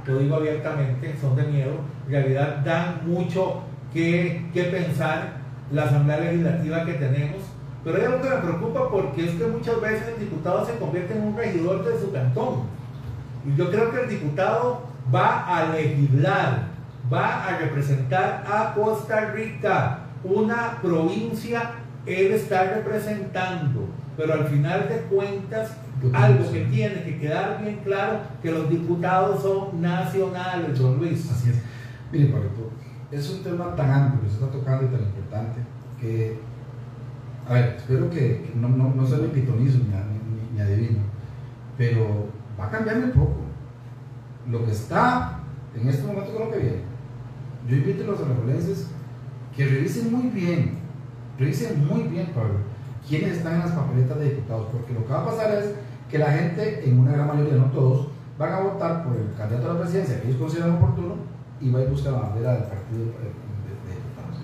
[0.06, 1.72] lo digo abiertamente, son de miedo,
[2.06, 7.42] en realidad dan mucho que, que pensar la Asamblea Legislativa que tenemos,
[7.82, 11.14] pero hay algo que me preocupa porque es que muchas veces el diputado se convierte
[11.14, 12.62] en un regidor de su cantón.
[13.46, 14.82] Y yo creo que el diputado
[15.14, 16.68] va a legislar,
[17.12, 21.72] va a representar a Costa Rica, una provincia,
[22.06, 25.76] él está representando, pero al final de cuentas
[26.12, 31.30] algo que tiene que quedar bien claro, que los diputados son nacionales, don Luis.
[31.30, 31.62] Así es.
[32.12, 32.50] Mire, Pablo,
[33.14, 35.60] es un tema tan amplio que se está tocando y tan importante
[36.00, 36.38] que,
[37.48, 41.00] a ver, espero que, no, no, no sea ni pitonizo ni, ni, adivino,
[41.78, 43.36] pero va a cambiar un poco.
[44.50, 45.40] Lo que está
[45.74, 46.82] en este momento con lo que viene.
[47.68, 48.88] Yo invito a los anabolenses
[49.56, 50.78] que revisen muy bien,
[51.38, 52.58] revisen muy bien, Pablo,
[53.08, 55.74] quiénes están en las papeletas de diputados, porque lo que va a pasar es
[56.10, 59.70] que la gente, en una gran mayoría, no todos, van a votar por el candidato
[59.70, 63.04] a la presidencia que ellos consideran oportuno y va a buscar la bandera del partido
[63.04, 63.30] de,
[63.94, 64.38] diputados.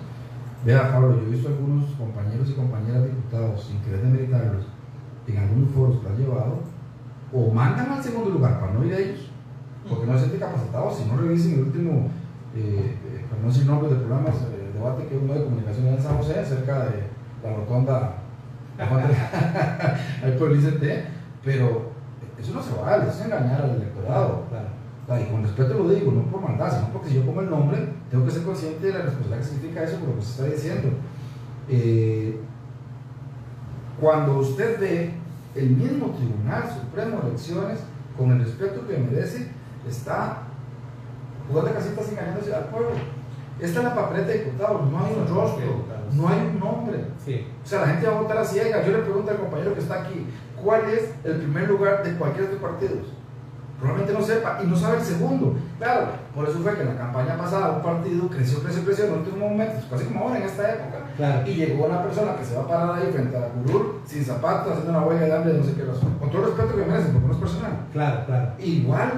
[0.65, 4.65] Vea, Pablo, yo he visto algunos compañeros y compañeras diputados, sin querer demeritarlos,
[5.27, 6.59] en algunos foros que han llevado,
[7.33, 9.31] o mandan al segundo lugar para no ir a ellos,
[9.87, 12.09] porque no se sienten capacitados, si no revisen el último,
[12.55, 15.87] eh, eh, para no decir nombres de programas, de eh, debate que uno de comunicación
[15.87, 17.03] en San José, cerca de
[17.43, 18.15] la rotonda,
[18.77, 20.83] ahí por el ICT,
[21.43, 21.91] pero
[22.39, 24.45] eso no se vale, eso es engañar al electorado.
[24.49, 27.49] Claro y con respeto lo digo, no por maldad, sino porque si yo pongo el
[27.49, 30.31] nombre, tengo que ser consciente de la responsabilidad que significa eso por lo que se
[30.31, 30.89] está diciendo.
[31.67, 32.39] Eh,
[33.99, 35.13] cuando usted ve
[35.55, 37.79] el mismo Tribunal Supremo de Elecciones,
[38.17, 39.47] con el respeto que merece,
[39.87, 40.43] está
[41.47, 42.91] jugando casitas engañándose al pueblo.
[43.59, 46.97] Esta es la papeleta de diputados, no hay un rostro, no hay un nombre.
[47.63, 48.85] O sea, la gente va a votar a ciegas.
[48.85, 50.25] Yo le pregunto al compañero que está aquí,
[50.63, 53.07] ¿cuál es el primer lugar de cualquiera de los partidos?
[53.81, 55.55] Probablemente no sepa y no sabe el segundo.
[55.79, 59.11] Claro, por eso fue que en la campaña pasada un partido creció, creció, creció en
[59.13, 62.55] el último momento, casi como ahora en esta época, y llegó una persona que se
[62.55, 65.53] va a parar ahí frente a la curul, sin zapatos, haciendo una huelga de hambre
[65.55, 67.71] no sé qué razón, con todo el respeto que merece, porque no es personal.
[67.91, 68.51] Claro, claro.
[68.59, 69.11] Igual,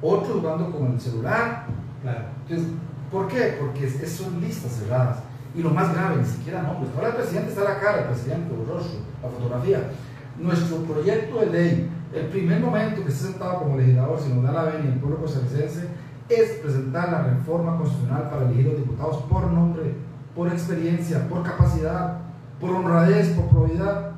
[0.00, 1.66] otro jugando con el celular.
[2.02, 2.20] Claro.
[2.48, 2.72] Entonces,
[3.12, 3.58] ¿por qué?
[3.60, 5.18] Porque son listas cerradas.
[5.54, 6.90] Y lo más grave, ni siquiera nombres.
[6.94, 9.90] Ahora el presidente está la cara, el presidente, el rostro, la fotografía.
[10.38, 14.52] Nuestro proyecto de ley el primer momento que esté sentado como legislador, si nos da
[14.52, 15.88] la venia el pueblo costarricense,
[16.28, 19.94] es presentar la reforma constitucional para elegir los diputados por nombre,
[20.34, 22.18] por experiencia, por capacidad,
[22.60, 24.12] por honradez, por probidad.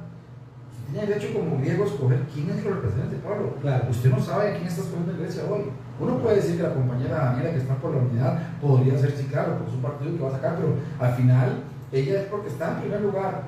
[0.72, 3.54] Usted tiene derecho como griego a escoger quién es el representante, Pablo.
[3.60, 3.86] Claro.
[3.90, 5.62] Usted no sabe quién está escogiendo en Grecia hoy.
[6.00, 9.24] Uno puede decir que la compañera Daniela que está por la unidad podría ser, sí,
[9.24, 12.48] claro, porque es un partido que va a sacar, pero al final ella es porque
[12.48, 13.42] está en primer lugar.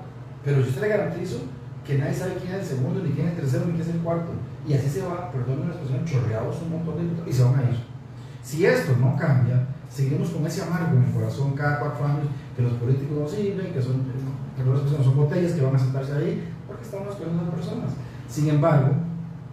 [0.44, 1.42] Pero yo te le garantizo
[1.84, 3.94] que nadie sabe quién es el segundo, ni quién es el tercero, ni quién es
[3.94, 4.30] el cuarto.
[4.66, 7.62] Y así se va, perdón la expresión, chorreados un montón de y se van a
[7.62, 7.78] ir.
[8.42, 12.62] Si esto no cambia, seguimos con ese amargo en el corazón cada cuatro años que
[12.62, 14.02] los políticos no sirven, que son,
[14.58, 17.92] las son botellas que van a sentarse ahí, porque estamos con esas personas.
[18.28, 18.94] Sin embargo,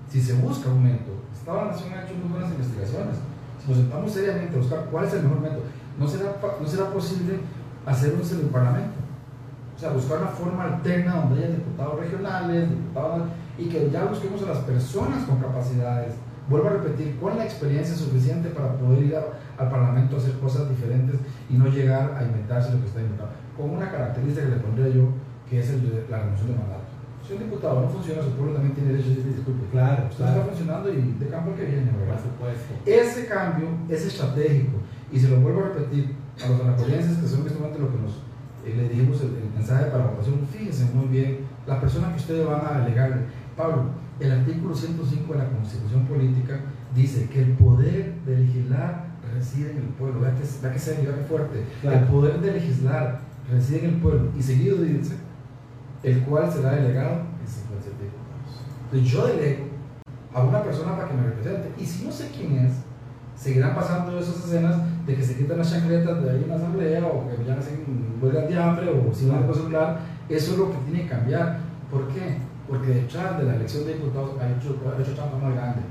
[0.10, 3.18] si se busca un método, Estado Nación ha hecho muy buenas investigaciones.
[3.62, 5.64] Si nos sentamos seriamente a buscar cuál es el mejor método,
[6.00, 7.40] no será, no será posible
[7.86, 9.09] hacer un el parlamento
[9.80, 14.44] o sea, buscar una forma alterna donde haya diputados regionales, diputados, y que ya busquemos
[14.44, 16.16] a las personas con capacidades.
[16.50, 20.68] Vuelvo a repetir, con la experiencia suficiente para poder ir al Parlamento a hacer cosas
[20.68, 21.16] diferentes
[21.50, 23.30] y no llegar a inventarse lo que está inventado.
[23.56, 25.08] Con una característica que le pondría yo,
[25.50, 26.84] que es el la remoción de mandato.
[27.26, 29.66] Si un diputado no funciona, su pueblo también tiene derecho a decir disculpe.
[29.72, 32.20] Claro, Usted está funcionando y de campo que viene, ¿verdad?
[32.20, 32.74] Por supuesto.
[32.86, 37.42] Ese cambio es estratégico y se lo vuelvo a repetir a los anapolienses que son
[37.42, 38.29] en este momento lo que nos
[38.70, 42.62] y le dijimos el, mensaje para votación, fíjense muy bien, la persona que ustedes van
[42.66, 43.86] a delegar, Pablo,
[44.20, 46.62] el artículo 105 de la Constitución Política
[46.96, 51.16] dice que el poder de legislar reside en el pueblo, vea que, vea que vea
[51.16, 53.20] que fuerte, el poder de legislar
[53.52, 55.16] reside en el pueblo y seguido dice,
[56.04, 58.66] el cual será delegado en 57 diputados.
[58.86, 59.70] Entonces yo delego
[60.34, 61.72] a una persona para que me represente.
[61.78, 62.74] Y si no sé quién es,
[63.36, 64.78] seguirán pasando esas escenas
[65.10, 67.84] de que se quitan las chancletas de ahí en la asamblea o que ya hacen
[68.22, 70.00] huelgas de hambre o si van a celular.
[70.30, 71.60] Eso es lo que tiene que cambiar.
[71.90, 72.38] ¿Por qué?
[72.68, 75.82] Porque detrás de la elección de diputados ha hecho, ha hecho trampa más grande.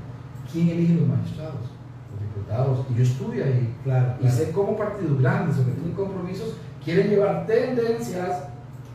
[0.49, 1.67] ¿Quién elige los magistrados?
[2.11, 2.85] Los diputados.
[2.89, 3.75] Y yo estuve ahí.
[3.83, 8.47] Claro, Y sé cómo partidos grandes o que tienen compromisos quieren llevar tendencias,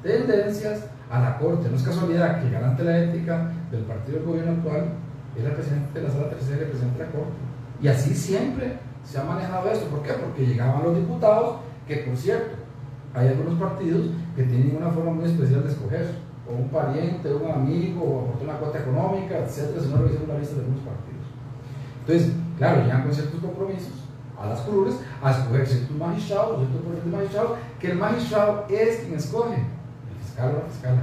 [0.02, 1.68] tendencias a la Corte.
[1.68, 4.84] No es casualidad que el garante de la ética del partido del gobierno actual
[5.38, 7.36] era el presidente de la sala tercera y presidente de la Corte.
[7.82, 9.86] Y así siempre se ha manejado esto.
[9.86, 10.12] ¿Por qué?
[10.14, 12.56] Porque llegaban los diputados, que por cierto,
[13.14, 17.38] hay algunos partidos que tienen una forma muy especial de escoger, o un pariente, o
[17.38, 20.84] un amigo, o aportar una cuota económica, etcétera, si no revisan una lista de algunos
[20.84, 21.24] partidos.
[22.00, 23.92] Entonces, claro, llegan con ciertos compromisos
[24.38, 29.14] a las cruces a escoger ciertos magistrados, ciertos de magistrados, que el magistrado es quien
[29.14, 30.96] escoge, el fiscal o la fiscal.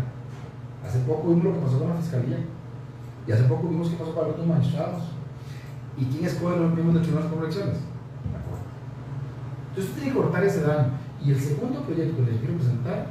[0.85, 2.37] Hace poco vimos lo que pasó con la fiscalía,
[3.25, 5.03] y hace poco vimos qué pasó con los magistrados.
[5.97, 7.31] ¿Y quién escoge los miembros de tribunales?
[7.31, 7.90] La Corte.
[9.71, 10.91] Entonces, tiene que cortar ese daño.
[11.23, 13.07] Y el segundo proyecto que les quiero presentar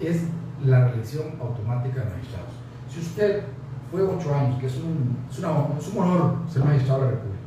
[0.00, 0.22] es
[0.64, 2.52] la reelección automática de magistrados.
[2.90, 3.42] Si usted
[3.90, 7.10] fue ocho años, que es un, es, una, es un honor ser magistrado de la
[7.12, 7.38] República,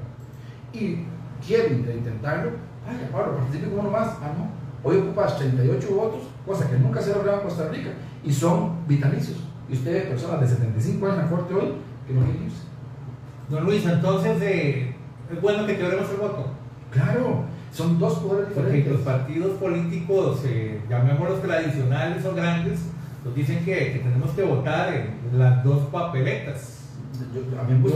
[0.73, 1.05] y
[1.45, 2.51] quiere intentarlo,
[2.85, 4.07] vaya, Pablo, participe como uno más.
[4.21, 4.61] Ah, no.
[4.83, 7.91] Hoy ocupas 38 votos, cosa que nunca se ha logrado en Costa Rica,
[8.23, 9.37] y son vitalicios.
[9.69, 11.73] Y usted personas de 75 años en la corte hoy
[12.07, 12.63] que no quieren irse.
[13.49, 14.95] Don Luis, entonces eh,
[15.31, 16.47] es bueno que quebremos el voto.
[16.91, 18.93] Claro, son dos poderes Porque diferentes.
[18.93, 22.79] los partidos políticos, eh, llamémoslos tradicionales o grandes,
[23.23, 26.77] nos dicen que, que tenemos que votar en las dos papeletas.
[27.33, 27.89] Yo- a mí me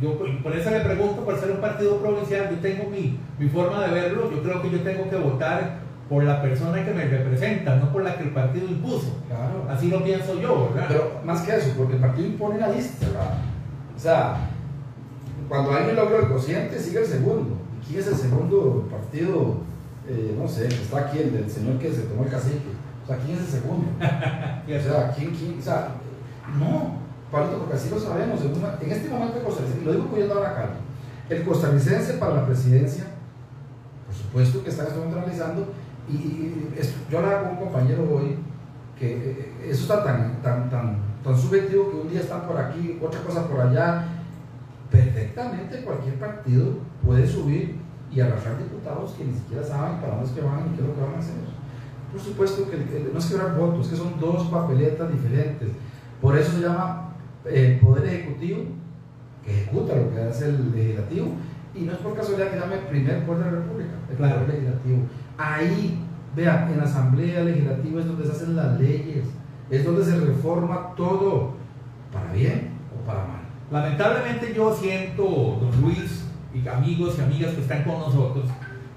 [0.00, 3.84] Yo, por eso le pregunto, por ser un partido provincial, yo tengo mi, mi forma
[3.86, 7.76] de verlo, yo creo que yo tengo que votar por la persona que me representa,
[7.76, 9.16] no por la que el partido impuso.
[9.28, 9.66] Claro.
[9.70, 10.86] Así lo pienso yo, ¿verdad?
[10.88, 13.34] Pero más que eso, porque el partido impone la lista, ¿verdad?
[13.96, 14.36] O sea,
[15.48, 17.56] cuando alguien logra el cociente, sigue el segundo.
[17.82, 19.56] ¿Y quién es el segundo partido?
[20.08, 22.70] Eh, no sé, que está aquí, el del señor que se tomó el cacique.
[23.04, 23.86] O sea, ¿quién es el segundo?
[24.00, 25.58] O sea, ¿quién, quién?
[25.58, 25.88] O sea,
[26.58, 26.96] no,
[27.30, 28.40] Pablito, porque así lo sabemos.
[28.42, 30.68] En, una- en este momento costarricense, lo digo cuidando ahora acá,
[31.28, 33.04] el costarricense para la presidencia,
[34.06, 35.72] por supuesto que está analizando,
[36.08, 38.36] y, y- es- yo hablaba con un compañero hoy
[38.98, 42.98] que eh, eso está tan, tan, tan, tan subjetivo que un día están por aquí,
[43.02, 44.06] otra cosa por allá.
[44.92, 46.74] Perfectamente cualquier partido
[47.04, 47.76] puede subir
[48.12, 50.88] y arrastrar diputados que ni siquiera saben para dónde es que van y qué es
[50.88, 51.34] lo que van a hacer.
[52.12, 55.70] Por supuesto que el- el- no es quebrar votos, que son dos papeletas diferentes.
[56.20, 57.08] Por eso se llama
[57.46, 58.62] eh, Poder Ejecutivo,
[59.44, 61.28] que ejecuta lo que hace el Legislativo,
[61.74, 64.34] y no es por casualidad que llame primer Poder de la República, el Claro.
[64.34, 64.98] Poder Legislativo.
[65.38, 66.04] Ahí,
[66.36, 69.24] vean, en la Asamblea Legislativa es donde se hacen las leyes,
[69.70, 71.54] es donde se reforma todo,
[72.12, 73.31] para bien o para mal.
[73.72, 78.44] Lamentablemente yo siento, don Luis, y amigos y amigas que están con nosotros,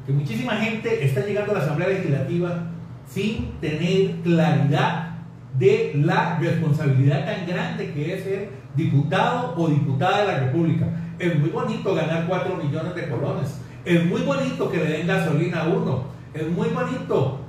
[0.06, 2.68] que muchísima gente está llegando a la Asamblea Legislativa
[3.08, 5.16] sin tener claridad
[5.58, 10.88] de la responsabilidad tan grande que es ser diputado o diputada de la República.
[11.20, 13.62] Es muy bonito ganar 4 millones de colones.
[13.86, 16.04] Es muy bonito que le den gasolina a uno.
[16.34, 17.45] Es muy bonito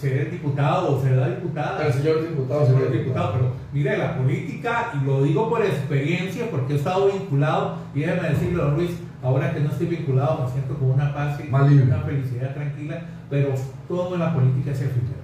[0.00, 1.92] ser diputado o ser la diputada.
[1.92, 6.76] señor diputado, Señor diputado, pero mire, la política, y lo digo por experiencia, porque he
[6.76, 8.90] estado vinculado, y déjeme decirle, don Luis,
[9.22, 11.48] ahora que no estoy vinculado, me siento con una paz y
[11.82, 13.50] una felicidad tranquila, pero
[13.88, 15.20] todo en la política es efímero.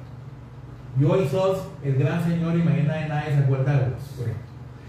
[1.01, 4.27] Y hoy sos el gran señor y mañana de nadie se acuerda de vos.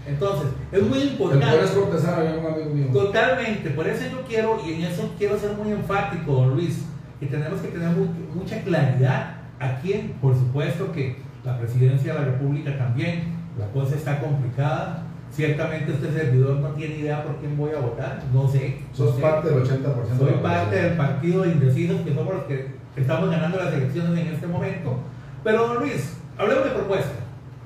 [0.06, 1.64] Entonces, es muy El importante.
[1.64, 2.86] es cortesano, yo un amigo mío.
[2.92, 6.84] Totalmente, por eso yo quiero, y en eso quiero ser muy enfático, don Luis,
[7.20, 12.18] que tenemos que tener mu- mucha claridad a quién, por supuesto que la presidencia de
[12.20, 17.56] la República también, la cosa está complicada, ciertamente este servidor no tiene idea por quién
[17.56, 18.78] voy a votar, no sé.
[18.90, 19.22] no Sos sé.
[19.22, 22.74] parte del 80% Soy de la parte del partido de indecisos que somos los que
[22.96, 24.98] estamos ganando las elecciones en este momento.
[25.44, 27.12] Pero, don Luis, hablemos de propuesta.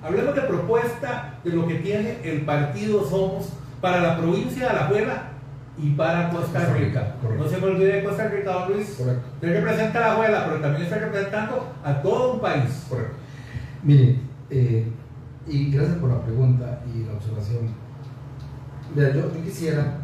[0.03, 5.32] Hablemos de propuesta de lo que tiene el partido Somos para la provincia de Alajuela
[5.79, 7.45] y para Costa Rica, correcto.
[7.45, 8.95] No se me olvide de Costa Rica, don Luis.
[8.99, 9.29] Correcto.
[9.35, 12.87] Usted representa a Alajuela, pero también está representando a todo un país.
[12.89, 13.15] Correcto.
[13.83, 14.21] Mire,
[14.51, 14.87] eh,
[15.47, 17.69] y gracias por la pregunta y la observación.
[18.95, 19.97] Mira, yo, yo quisiera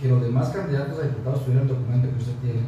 [0.00, 2.60] que los demás candidatos a diputados tuvieran el documento que usted tiene,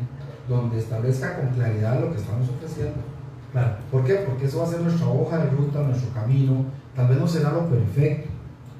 [0.49, 3.01] donde establezca con claridad lo que estamos ofreciendo.
[3.51, 3.77] Claro.
[3.91, 4.15] ¿Por qué?
[4.29, 6.65] Porque eso va a ser nuestra hoja de ruta, nuestro camino.
[6.95, 8.29] Tal vez no será lo perfecto,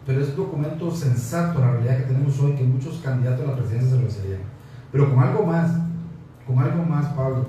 [0.07, 3.51] pero es un documento sensato a la realidad que tenemos hoy, que muchos candidatos a
[3.51, 4.41] la presidencia se lo desearían.
[4.93, 5.71] Pero con algo más,
[6.47, 7.47] con algo más, Pablo,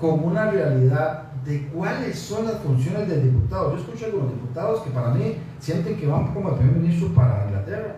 [0.00, 3.72] con una realidad de cuáles son las funciones del diputado.
[3.72, 7.08] Yo escucho a algunos diputados que para mí sienten que van como el primer ministro
[7.14, 7.96] para Inglaterra.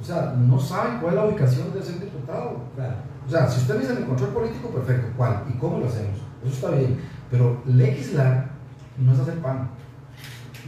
[0.00, 2.56] O sea, no saben cuál es la ubicación de ser diputado.
[3.26, 5.08] O sea, si usted me dice el control político, perfecto.
[5.16, 5.44] ¿Cuál?
[5.48, 6.18] ¿Y cómo lo hacemos?
[6.44, 6.98] Eso está bien.
[7.30, 8.50] Pero legislar
[8.98, 9.70] no es hacer pan.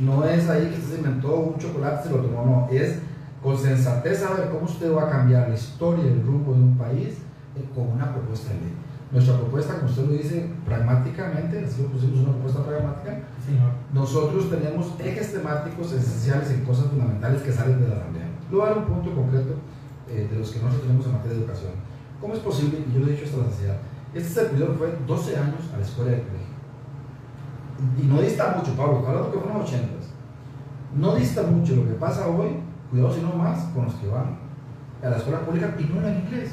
[0.00, 2.68] No es ahí que usted se inventó un chocolate, se lo tomó, no.
[2.70, 2.98] Es
[3.42, 6.76] con sensatez saber cómo usted va a cambiar la historia y el rumbo de un
[6.76, 7.18] país
[7.56, 8.74] eh, con una propuesta de ley.
[9.12, 13.20] Nuestra propuesta, como usted lo dice, pragmáticamente, así lo pusimos una propuesta pragmática,
[13.92, 18.26] nosotros tenemos ejes temáticos esenciales en cosas fundamentales que salen de la Asamblea.
[18.50, 19.54] Luego voy a dar un punto concreto
[20.08, 21.72] eh, de los que nosotros tenemos en materia de educación.
[22.20, 22.82] ¿Cómo es posible?
[22.88, 23.76] Y yo lo he dicho hasta la sociedad.
[24.14, 26.53] Este servidor fue 12 años a la escuela de colegio.
[28.00, 29.88] Y no dista mucho, Pablo, hablando que fueron 80.
[30.96, 32.56] No dista mucho lo que pasa hoy,
[32.90, 34.36] cuidado si no más, con los que van
[35.02, 36.52] a la escuela pública y no hablan inglés.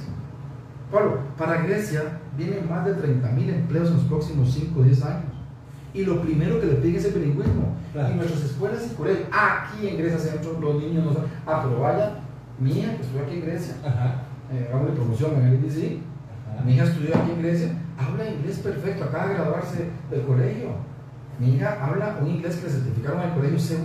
[0.92, 5.32] Pablo, para Grecia vienen más de 30.000 empleos en los próximos 5 o 10 años.
[5.94, 7.76] Y lo primero que le piden es el bilingüismo.
[7.94, 11.30] Y nuestras escuelas y colegios, aquí en Grecia Centro, los niños no saben.
[11.46, 12.14] Ah, pero vaya,
[12.60, 13.76] mi hija que estudió aquí en Grecia,
[14.52, 16.00] eh, de promoción en el IDC,
[16.66, 20.70] mi hija estudió aquí en Grecia, habla inglés perfecto, acaba de graduarse del colegio.
[21.42, 23.82] Mi hija habla un inglés que le certificaron en el colegio C1.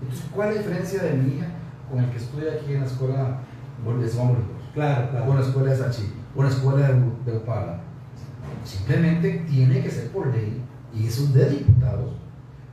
[0.00, 1.46] Entonces, ¿cuál es la diferencia de mi hija
[1.90, 3.40] con el que estudia aquí en la escuela
[4.00, 4.36] de Simón
[4.72, 5.30] Claro, claro.
[5.30, 6.94] O la escuela de Sachi, o la escuela de,
[7.26, 7.80] de Opala.
[8.64, 10.62] Simplemente tiene que ser por ley,
[10.94, 12.12] y es un de diputados,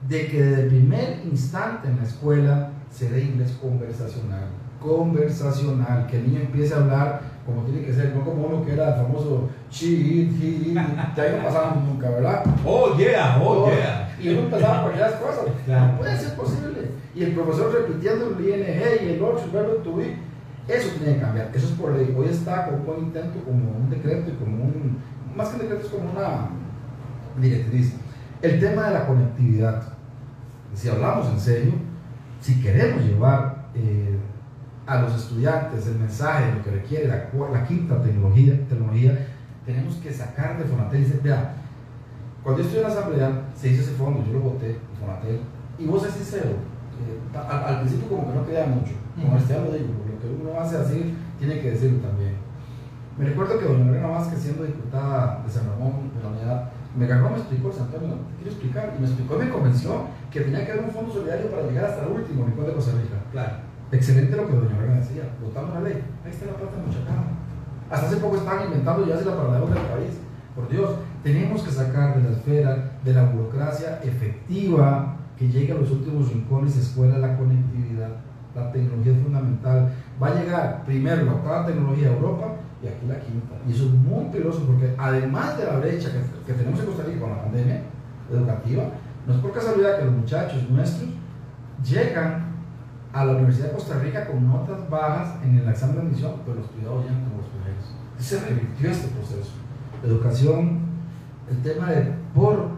[0.07, 4.45] de que desde el primer instante en la escuela se dé inglés conversacional.
[4.79, 8.73] Conversacional, que el niño empiece a hablar como tiene que ser, no como uno que
[8.73, 12.43] era el famoso chi, he, que ahí no pasaba nunca, ¿verdad?
[12.65, 14.15] Oh, yeah, oh, yeah.
[14.21, 15.45] Y uno empezaba por aquellas cosas.
[15.67, 16.91] No puede ser posible.
[17.15, 20.31] Y el profesor repitiendo el ING y el otro, el verbo to be
[20.67, 22.15] eso tiene que cambiar, eso es por ley.
[22.17, 24.97] Hoy está como un intento, como un decreto y como un,
[25.35, 26.49] más que un decreto, es como una
[27.39, 27.95] directriz.
[28.41, 29.83] El tema de la conectividad,
[30.73, 31.73] si hablamos en serio,
[32.39, 34.17] si queremos llevar eh,
[34.85, 39.27] a los estudiantes el mensaje lo que requiere la, la quinta tecnología, tecnología,
[39.65, 41.53] tenemos que sacar de Fonatel y decir, vea,
[42.43, 45.41] cuando yo estoy en la asamblea, se hizo ese fondo, yo lo voté, Fonatel,
[45.77, 49.71] y vos es sincero, eh, al, principio como que no quería mucho, como este lo
[49.71, 52.35] digo, que uno hace así, tiene que decirlo también.
[53.17, 57.05] Me recuerdo que doña Lorena Vázquez, siendo diputada de San Ramón, de la unidad, me
[57.05, 60.65] agarró, me explicó Antonio, te quiero explicar, y me explicó y me convenció que tenía
[60.65, 63.15] que haber un fondo solidario para llegar hasta el último rincón de Costa Rica.
[63.31, 63.70] Claro.
[63.91, 67.25] Excelente lo que doña Lorena decía, votamos la ley, ahí está la plata Mochacán.
[67.89, 70.17] Hasta hace poco estaban inventando ya la para del país.
[70.55, 70.91] Por Dios,
[71.23, 76.31] tenemos que sacar de la esfera de la burocracia efectiva que llegue a los últimos
[76.31, 78.09] rincones escuela la conectividad.
[78.55, 83.05] La tecnología es fundamental va a llegar primero la octava tecnología a Europa y aquí
[83.07, 83.55] la quinta.
[83.67, 86.09] Y eso es muy peligroso porque además de la brecha
[86.45, 87.81] que, tenemos en Costa Rica con la pandemia
[88.31, 88.83] educativa,
[89.27, 91.09] no es por casualidad que los muchachos nuestros
[91.83, 92.50] llegan
[93.13, 96.57] a la Universidad de Costa Rica con notas bajas en el examen de admisión, pero
[96.57, 97.95] los cuidados llegan como los primeros.
[98.17, 99.51] Se revirtió este proceso.
[100.03, 100.79] Educación,
[101.49, 102.69] el tema de por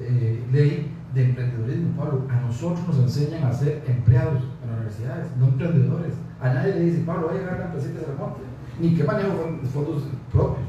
[0.00, 5.26] eh, ley de emprendedurismo, Pablo, a nosotros nos enseñan a ser empleados en las universidades,
[5.38, 6.14] no emprendedores.
[6.40, 8.40] A nadie le dice, Pablo, voy a llegar a la empresa de remonte,
[8.78, 10.68] ni que manejo fondos propios.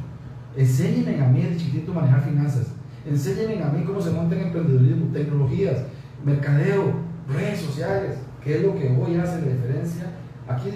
[0.56, 2.68] Enséñenme a mí de chiquitito manejar finanzas.
[3.06, 5.84] Enséñenme a mí cómo se monta en emprendedurismo, tecnologías,
[6.26, 6.94] mercadeo,
[7.28, 10.06] redes sociales, que es lo que hoy hace la diferencia.
[10.48, 10.70] Aquí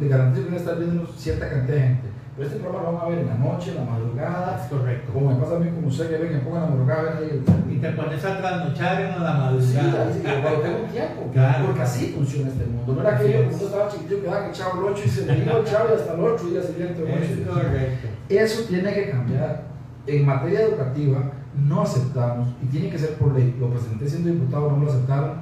[0.00, 2.96] le garantizo que van a estar viendo cierta cantidad de gente pero este programa lo
[2.96, 4.58] van a ver en la noche, en la madrugada.
[4.58, 5.12] Es correcto.
[5.12, 7.18] Como me pasa a mí, como usted que ven, que pongan la madrugada.
[7.18, 10.12] Ahí Y te pones a trasnochar en la madrugada.
[10.12, 11.30] Sí, cuando tengo tiempo.
[11.30, 11.66] Claro.
[11.66, 12.94] Porque así funciona este mundo.
[12.94, 15.38] No era que yo, cuando estaba chiquitito, que daban echado el 8 y se me
[15.38, 17.02] iba echado y hasta el 8 y ya siguiente.
[17.02, 18.08] Es correcto.
[18.30, 19.64] Eso tiene que cambiar.
[20.06, 24.72] En materia educativa, no aceptamos, y tiene que ser por ley, lo presenté siendo diputado,
[24.72, 25.34] no lo aceptaron,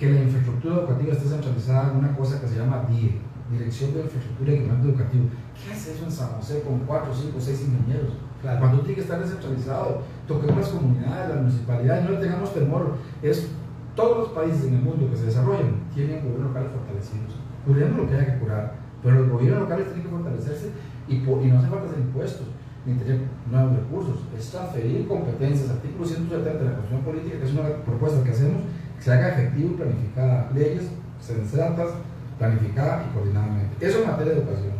[0.00, 3.20] que la infraestructura educativa esté centralizada en una cosa que se llama DIE,
[3.52, 7.36] Dirección de Infraestructura y Equipamiento Educativo ¿Qué hace eso en San José con 4, 5,
[7.38, 8.12] 6 ingenieros?
[8.40, 12.96] Cuando tiene que estar descentralizado, toquemos las comunidades, las municipalidades, no le tengamos temor.
[13.22, 13.48] Es
[13.94, 17.36] todos los países en el mundo que se desarrollan tienen gobiernos locales fortalecidos.
[17.66, 18.72] Curemos lo que haya que curar,
[19.02, 20.70] pero los gobiernos locales tienen que fortalecerse
[21.06, 22.46] y, y no hace falta hacer impuestos
[22.86, 23.20] ni tener
[23.50, 25.68] nuevos recursos, es transferir competencias.
[25.68, 28.62] Artículo 170 de la Constitución Política, que es una propuesta que hacemos,
[29.00, 30.50] se haga efectivo y planificada.
[30.54, 30.84] Leyes
[31.20, 31.90] sensatas,
[32.38, 33.86] planificadas y coordinadamente.
[33.86, 34.72] Eso en materia de educación.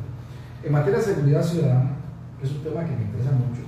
[0.62, 1.90] En materia de seguridad ciudadana,
[2.38, 3.62] que es un tema que me interesa mucho,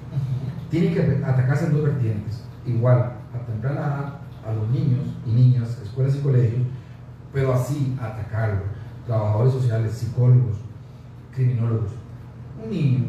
[0.70, 2.44] tiene que atacarse en dos vertientes.
[2.66, 4.14] Igual, a temprana edad,
[4.46, 6.62] a los niños y niñas, escuelas y colegios,
[7.32, 8.62] pero así atacarlo.
[9.07, 10.59] Trabajadores sociales, psicólogos,
[11.34, 11.92] criminólogos.
[12.62, 13.05] Un niño,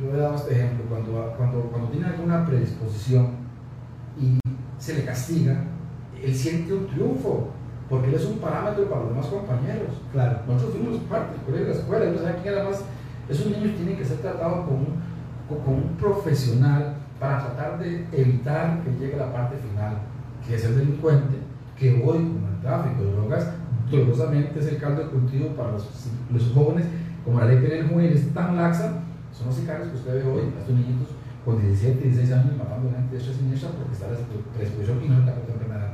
[0.00, 3.28] yo he dado este ejemplo, cuando, cuando, cuando tiene alguna predisposición
[4.20, 4.38] y
[4.78, 5.64] se le castiga,
[6.24, 7.48] él siente un triunfo,
[7.88, 10.00] porque él es un parámetro para los demás compañeros.
[10.12, 10.38] Claro.
[10.46, 12.84] Nosotros fuimos parte del colegio de la escuela, no saben quién era más.
[13.28, 14.96] Esos niños tienen que ser tratados como un,
[15.48, 19.98] como un profesional para tratar de evitar que llegue la parte final,
[20.46, 21.36] que es el delincuente,
[21.78, 23.48] que hoy, con el tráfico de drogas,
[23.90, 25.88] dolorosamente es el caldo de cultivo para los,
[26.32, 26.86] los jóvenes,
[27.24, 29.00] como la ley penal juvenil es tan laxa,
[29.32, 31.08] son los sicarios que usted ve hoy, estos niñitos
[31.44, 34.18] con 17, 16 años matando gente de esta siniestra porque está la
[34.56, 35.93] predisposición y no está con enfermedad.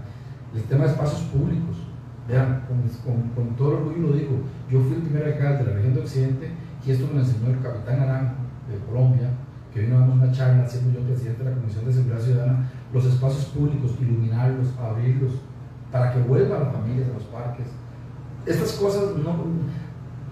[0.54, 1.76] El tema de espacios públicos,
[2.28, 4.38] vean, con, con, con, todo orgullo lo digo,
[4.68, 6.50] yo fui el primer alcalde de la región de Occidente
[6.84, 8.34] y esto me lo enseñó el capitán Naranjo
[8.70, 9.30] de Colombia,
[9.72, 12.70] que vino a darnos una charla siendo yo presidente de la Comisión de Seguridad Ciudadana,
[12.92, 15.32] los espacios públicos, iluminarlos, abrirlos,
[15.92, 17.66] para que vuelvan las familias a los parques.
[18.46, 19.36] Estas cosas no,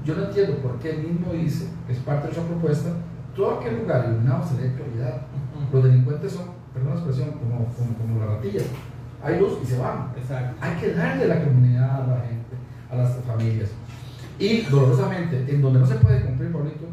[0.04, 2.90] yo no entiendo por qué el mismo dice, es parte de su propuesta,
[3.34, 5.22] todo aquel lugar iluminado se dé prioridad.
[5.72, 8.64] Los delincuentes son, perdón la expresión, como, como, como las ratillas.
[9.22, 10.12] Hay luz y se van.
[10.16, 10.56] Exacto.
[10.60, 12.56] Hay que darle la comunidad, a la gente,
[12.90, 13.70] a las familias.
[14.38, 16.86] Y dolorosamente, en donde no se puede cumplir, Pablito,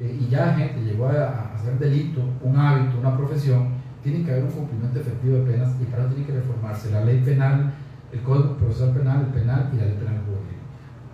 [0.00, 3.68] eh, y ya la gente llegó a, a, hacer delito, un hábito, una profesión,
[4.02, 7.04] tiene que haber un cumplimiento efectivo de penas y para eso tiene que reformarse la
[7.04, 7.72] ley penal,
[8.12, 10.56] el Código Procesal Penal, el penal y la ley penal juvenil.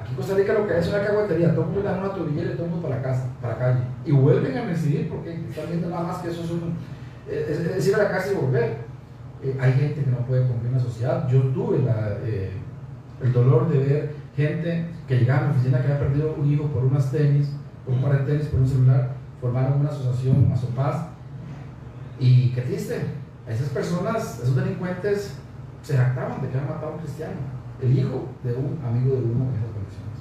[0.01, 1.99] Aquí en Costa Rica lo que hay es una caguetería, todo el mundo le da
[1.99, 3.81] una tobillera y todo el mundo para casa, para la calle.
[4.05, 6.75] Y vuelven a recibir porque están viendo nada más que eso es un.
[7.29, 8.92] Es, es ir a la casa y volver.
[9.43, 11.29] Eh, hay gente que no puede cumplir en la sociedad.
[11.29, 11.79] Yo tuve
[12.25, 12.53] eh,
[13.23, 16.65] el dolor de ver gente que llegaba a mi oficina que había perdido un hijo
[16.69, 17.53] por unas tenis,
[17.85, 21.09] por un par de tenis, por un celular, formaron una asociación, Mazopaz.
[22.21, 23.01] Y qué triste,
[23.49, 25.35] esas personas, esos delincuentes,
[25.83, 27.35] se jactaban de que habían matado a un cristiano,
[27.83, 30.13] el hijo de un amigo de uno en esas condiciones.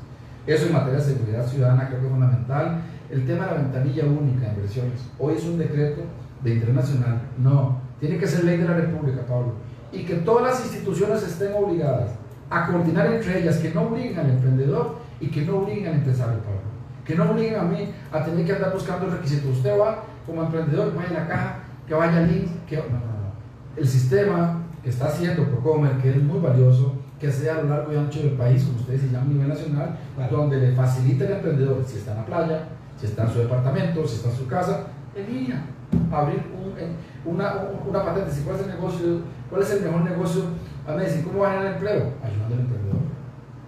[0.47, 2.81] Eso en materia de seguridad ciudadana creo que es fundamental.
[3.11, 5.09] El tema de la ventanilla única de inversiones.
[5.19, 6.01] Hoy es un decreto
[6.43, 7.21] de interés nacional.
[7.37, 9.53] No, tiene que ser ley de la República, Pablo.
[9.93, 12.09] Y que todas las instituciones estén obligadas
[12.49, 16.39] a coordinar entre ellas, que no obliguen al emprendedor y que no obliguen al empresario,
[16.39, 16.59] Pablo.
[17.05, 19.57] Que no obliguen a mí a tener que andar buscando requisitos.
[19.57, 22.77] Usted va como emprendedor, vaya a la caja, que vaya al link, que...
[22.77, 23.77] No, no, no.
[23.77, 27.93] El sistema que está haciendo Procomer, que es muy valioso, que sea a lo largo
[27.93, 30.37] y ancho del país, como ustedes se a nivel nacional, claro.
[30.37, 32.63] donde le facilite al emprendedor, si está en la playa,
[32.99, 35.63] si está en su departamento, si está en su casa, en línea,
[36.11, 37.53] abrir un, una,
[37.87, 40.43] una patente, cuál es el negocio, cuál es el mejor negocio,
[40.87, 42.13] a mí decir, ¿cómo va a el empleo?
[42.23, 43.01] Ayudando al emprendedor.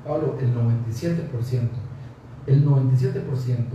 [0.05, 1.69] Pablo, el 97%,
[2.47, 3.65] el 97%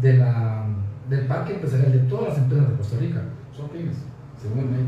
[0.00, 0.66] de la,
[1.08, 3.22] del parque empresarial de todas las empresas de Costa Rica
[3.54, 3.96] son pymes,
[4.40, 4.86] según el.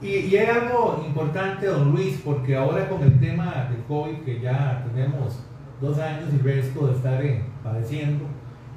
[0.00, 4.40] Y, y, hay algo importante, don Luis, porque ahora con el tema del COVID, que
[4.40, 5.40] ya tenemos
[5.80, 8.24] dos años y resto de estar eh, padeciendo,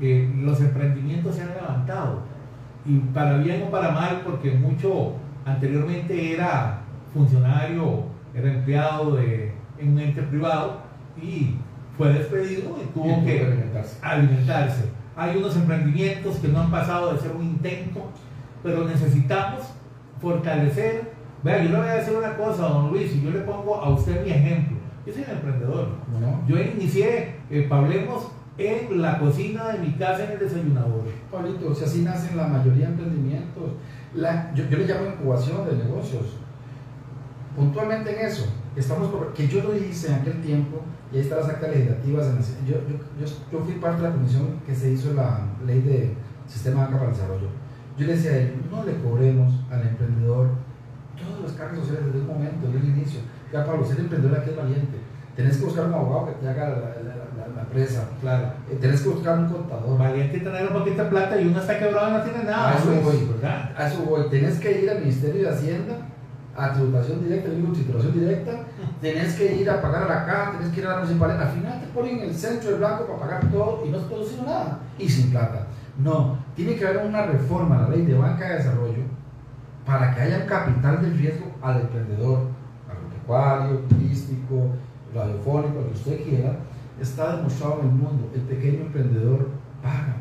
[0.01, 2.23] eh, los emprendimientos se han levantado.
[2.85, 5.13] Y para bien o para mal, porque mucho
[5.45, 6.81] anteriormente era
[7.13, 10.77] funcionario, era empleado de, en un ente privado
[11.21, 11.55] y
[11.97, 13.97] fue despedido y tuvo Y que alimentarse.
[14.01, 14.85] alimentarse.
[15.15, 18.09] Hay unos emprendimientos que no han pasado de ser un intento,
[18.63, 19.73] pero necesitamos
[20.19, 21.11] fortalecer.
[21.43, 23.89] Vea, yo le voy a decir una cosa, don Luis, y yo le pongo a
[23.89, 24.77] usted mi ejemplo.
[25.05, 25.87] Yo soy un emprendedor.
[26.47, 31.03] Yo inicié, eh, Pablemos, en la cocina de mi casa en el desayunador.
[31.31, 33.71] Pablito, o sea, así nacen la mayoría de emprendimientos.
[34.15, 36.37] La, yo, yo le llamo incubación de negocios.
[37.55, 38.45] Puntualmente en eso,
[38.75, 40.81] estamos que yo lo hice en aquel tiempo,
[41.11, 42.27] y ahí están las actas legislativas.
[42.65, 46.13] yo, yo, yo, fui parte de la comisión que se hizo la ley de
[46.47, 47.47] Sistema Banca para el Desarrollo.
[47.97, 50.47] Yo le decía a él, no le cobremos al emprendedor
[51.17, 53.19] todos los cargos sociales desde un momento, desde el inicio.
[53.51, 54.97] Ya, Pablo, ser emprendedor aquí es valiente.
[55.35, 57.20] Tenés que buscar un abogado que te haga la- la
[57.71, 58.03] empresa.
[58.19, 58.53] Claro.
[58.69, 59.97] Eh, tenés que buscar un contador.
[59.97, 62.71] Valiente tener un poquito de plata y uno está quebrado y no tiene nada.
[62.71, 63.29] A eso pues, voy.
[63.33, 63.71] ¿verdad?
[63.77, 64.29] A eso voy.
[64.29, 65.93] Tenés que ir al Ministerio de Hacienda
[66.53, 68.51] a tributación directa, yo digo titulación directa.
[68.99, 71.41] Tenés que ir a pagar a la caja, tenés que ir a la municipalidad.
[71.41, 74.03] Al final te ponen en el centro del blanco para pagar todo y no has
[74.03, 74.79] producido nada.
[74.99, 75.67] Y sin plata.
[75.97, 79.03] No, tiene que haber una reforma a la ley de banca de desarrollo
[79.85, 82.47] para que haya capital de riesgo al emprendedor,
[82.89, 84.67] agropecuario, turístico,
[85.13, 86.55] radiofónico, lo que usted quiera.
[87.01, 89.49] Está demostrado en el mundo, el pequeño emprendedor
[89.81, 90.17] paga.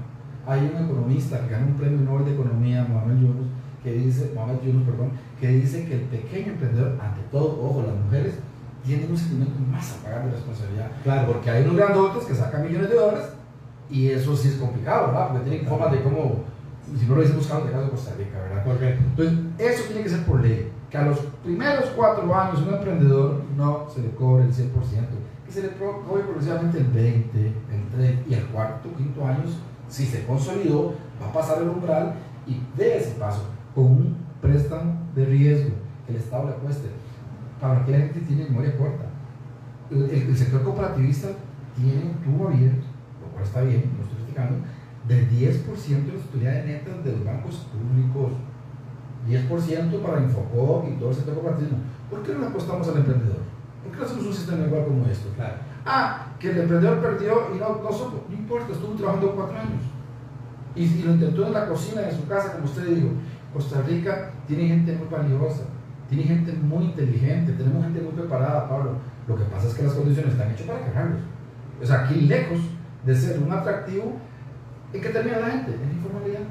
[0.46, 3.46] Hay un economista que ganó un premio Nobel de Economía, Mohamed Yunus,
[3.82, 7.96] que dice, Mohamed Yunus, perdón, que dice que el pequeño emprendedor, ante todo, ojo, las
[8.04, 8.34] mujeres,
[8.82, 10.90] tienen un sentimiento más a pagar de responsabilidad.
[11.04, 11.32] Claro.
[11.32, 13.26] Porque hay unos grandotes que sacan millones de dólares
[13.90, 15.28] y eso sí es complicado, ¿verdad?
[15.28, 16.44] Porque tienen formas de cómo,
[16.98, 18.64] si no lo dicen buscando de caso de Costa Rica, ¿verdad?
[18.64, 19.04] Correcto.
[19.10, 20.72] Entonces, eso tiene que ser por ley.
[20.88, 24.72] Que a los primeros cuatro años un emprendedor no se le cobre el 100%,
[25.50, 29.42] que se le pro- cobre progresivamente el 20%, el 30%, y el cuarto, quinto año,
[29.88, 32.14] si se consolidó, va a pasar el umbral
[32.46, 35.70] y dé ese paso con un préstamo de riesgo,
[36.08, 36.88] el Estado le cueste.
[37.60, 39.04] Para que la gente tiene memoria corta.
[39.90, 41.28] El, sector cooperativista
[41.76, 42.86] tiene un tubo abierto,
[43.20, 44.58] lo cual está bien, no estoy criticando,
[45.08, 48.32] del 10% de las utilidades netas de los bancos públicos.
[49.28, 51.78] 10% para Infocop y todo el sector cooperativismo.
[52.08, 53.39] ¿Por qué no le apostamos al emprendedor?
[53.90, 55.28] ¿Por qué hacemos un sistema igual como esto?
[55.34, 55.54] Claro.
[55.84, 57.90] Ah, que el emprendedor perdió y no, no,
[58.28, 59.82] no importa, estuvo trabajando cuatro años.
[60.76, 63.08] Y, y, lo intentó en la cocina de su casa, como usted dijo.
[63.52, 65.64] Costa Rica tiene gente muy valiosa,
[66.08, 68.92] tiene gente muy inteligente, tenemos gente muy preparada, Pablo.
[69.26, 71.20] Lo que pasa es que las condiciones están hechas para quejarlos.
[71.82, 72.60] O sea, aquí lejos
[73.04, 74.18] de ser un atractivo,
[74.92, 75.74] ¿en qué termina la gente?
[75.74, 76.42] En informalidad.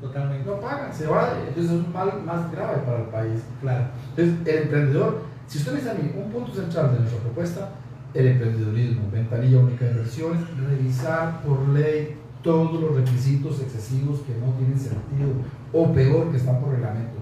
[0.00, 0.50] Totalmente.
[0.50, 1.32] No pagan, se va.
[1.46, 3.44] Entonces es un mal más grave para el país.
[3.60, 3.84] Claro.
[4.16, 5.22] Entonces, el emprendedor,
[5.52, 7.72] si usted me dice a mí, un punto central de nuestra propuesta,
[8.14, 14.54] el emprendedurismo, ventanilla única de inversiones, revisar por ley todos los requisitos excesivos que no
[14.54, 15.28] tienen sentido
[15.74, 17.18] o peor que están por reglamento.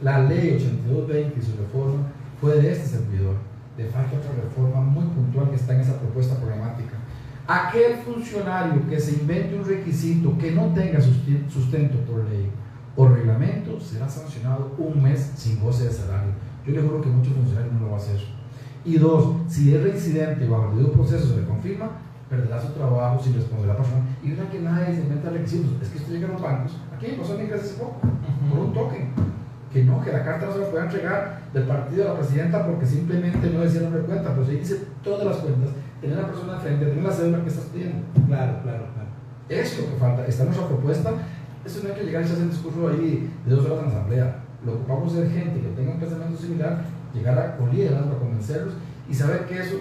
[0.00, 2.06] La ley 8220 y su reforma
[2.40, 3.36] fue de este servidor.
[3.76, 6.94] Le falta otra reforma muy puntual que está en esa propuesta programática.
[7.46, 12.50] Aquel funcionario que se invente un requisito que no tenga sustento por ley
[12.96, 16.32] o reglamento será sancionado un mes sin goce de salario.
[16.66, 18.20] Yo le juro que muchos funcionarios no lo van a hacer.
[18.84, 21.90] Y dos, si es reincidente bajo el debido proceso se le confirma,
[22.28, 24.02] perderá su trabajo sin responder a la persona.
[24.22, 25.70] Y una que nadie se inventa requisitos.
[25.82, 26.76] Es que esto llega a los bancos.
[26.94, 28.00] Aquí me pasó en mi casa hace poco,
[28.50, 29.08] por un token.
[29.72, 32.64] Que no, que la carta no se la puedan entregar del partido a la presidenta
[32.64, 36.26] porque simplemente no decía nombre de cuenta, pero si dice todas las cuentas, tener la
[36.28, 37.98] persona frente, tener la cédula que estás pidiendo.
[38.28, 39.08] Claro, claro, claro.
[39.48, 40.26] Eso es lo que falta.
[40.26, 41.10] Está nuestra propuesta.
[41.64, 43.96] Eso no hay que llegar y hacer un discurso ahí de dos horas en la
[43.96, 44.43] asamblea.
[44.64, 48.12] Lo que vamos a ser gente que tenga un pensamiento similar, llegar a, con liderazgo
[48.12, 48.74] a convencerlos
[49.08, 49.76] y saber que eso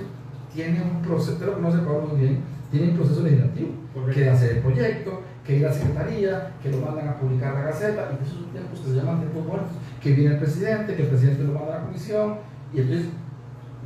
[0.54, 3.72] tiene un proceso, pero no se muy bien, tiene un proceso legislativo,
[4.14, 7.62] que hacer el proyecto, que ir a la secretaría, que lo mandan a publicar la
[7.62, 9.72] gaceta, y esos son tiempos que se llaman tiempos muertos,
[10.02, 12.36] que viene el presidente, que el presidente lo manda a la comisión,
[12.74, 13.08] y entonces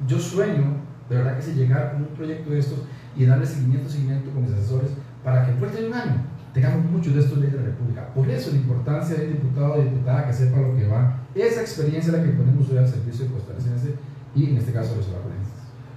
[0.07, 0.63] yo sueño,
[1.09, 2.79] de verdad que si llegar con un proyecto de estos
[3.15, 4.91] y darle seguimiento, seguimiento con mis asesores,
[5.23, 8.07] para que en de un año tengamos muchos de estos leyes de la República.
[8.15, 12.11] Por eso la importancia del diputado o diputada que sepa lo que va, esa experiencia
[12.11, 13.93] es la que ponemos hoy al servicio de costarricense
[14.35, 15.53] y en este caso de los alajuelenses.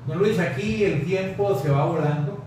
[0.06, 2.44] Don Luis, aquí el tiempo se va volando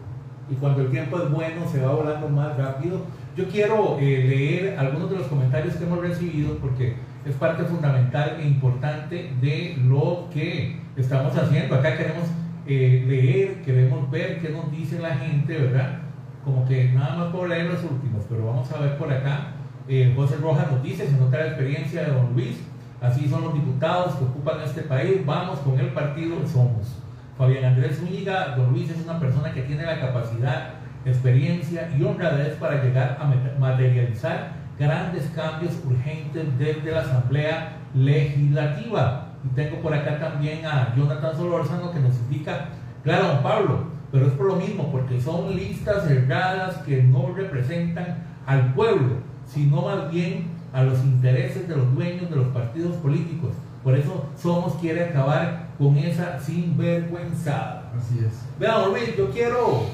[0.48, 3.02] y cuando el tiempo es bueno se va volando más rápido.
[3.36, 6.94] Yo quiero eh, leer algunos de los comentarios que hemos recibido porque
[7.26, 11.74] es parte fundamental e importante de lo que estamos haciendo.
[11.74, 12.28] Acá queremos
[12.68, 16.03] eh, leer, queremos ver qué nos dice la gente, ¿verdad?
[16.44, 19.54] Como que nada más puedo leer los últimos, pero vamos a ver por acá.
[19.88, 22.58] Eh, José Rojas nos dice, se nota la experiencia de don Luis,
[23.02, 27.00] así son los diputados que ocupan este país, vamos con el partido, somos.
[27.38, 30.70] Fabián Andrés Zúñiga, don Luis es una persona que tiene la capacidad,
[31.06, 39.28] experiencia y honradez para llegar a materializar grandes cambios urgentes desde la Asamblea Legislativa.
[39.44, 42.70] Y tengo por acá también a Jonathan Solórzano que nos indica,
[43.04, 48.24] claro, don Pablo, pero es por lo mismo, porque son listas cerradas que no representan
[48.46, 49.16] al pueblo,
[49.48, 53.54] sino más bien a los intereses de los dueños de los partidos políticos.
[53.84, 57.92] Por eso Somos quiere acabar con esa sinvergüenzada.
[57.98, 58.46] Así es.
[58.60, 59.86] Vean, Luis, yo quiero,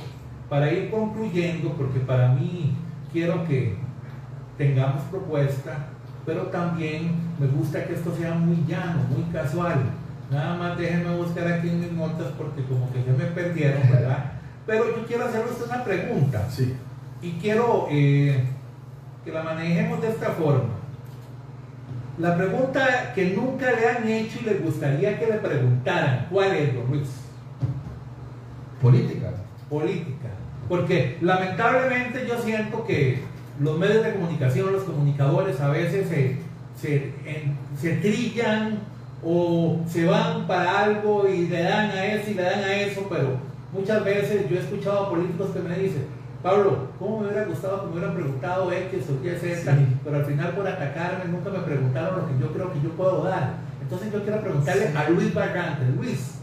[0.49, 2.75] para ir concluyendo, porque para mí
[3.13, 3.77] quiero que
[4.57, 5.87] tengamos propuesta,
[6.25, 9.79] pero también me gusta que esto sea muy llano, muy casual.
[10.31, 14.33] Nada más déjenme buscar aquí en mis notas porque como que ya me perdieron, ¿verdad?
[14.65, 16.47] Pero yo quiero hacerles una pregunta.
[16.49, 16.75] Sí.
[17.21, 18.43] Y quiero eh,
[19.25, 20.75] que la manejemos de esta forma.
[22.19, 26.75] La pregunta que nunca le han hecho y les gustaría que le preguntaran, ¿cuál es,
[26.75, 27.09] don Luis?
[28.81, 29.31] Política.
[29.69, 30.27] Política.
[30.67, 33.23] Porque lamentablemente yo siento que
[33.59, 36.07] los medios de comunicación, los comunicadores a veces
[36.79, 37.11] se,
[37.79, 38.79] se, trillan
[39.23, 43.05] o se van para algo y le dan a eso y le dan a eso,
[43.09, 43.37] pero
[43.73, 46.05] muchas veces yo he escuchado a políticos que me dicen,
[46.41, 49.77] Pablo, ¿cómo me hubiera gustado que me hubieran preguntado X o Y, Z?
[50.05, 53.23] Pero al final por atacarme nunca me preguntaron lo que yo creo que yo puedo
[53.23, 53.55] dar.
[53.81, 56.35] Entonces yo quiero preguntarle a Luis Barrante, Luis,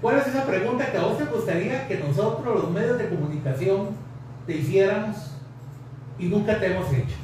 [0.00, 3.88] ¿cuál es esa pregunta que a vos te gustaría que nosotros los medios de comunicación
[4.46, 5.16] te hiciéramos
[6.18, 7.14] y nunca te hemos hecho?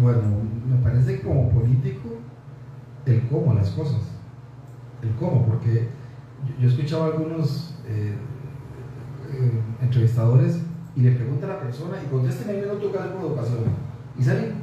[0.00, 0.22] Bueno,
[0.66, 2.08] me parece que como político,
[3.04, 4.15] el cómo las cosas.
[5.02, 5.88] El cómo, porque
[6.58, 8.14] yo, he escuchado a algunos eh,
[9.32, 10.60] eh, entrevistadores
[10.94, 13.58] y le pregunta a la persona y contesta en el minuto cada por educación.
[14.18, 14.54] Y salen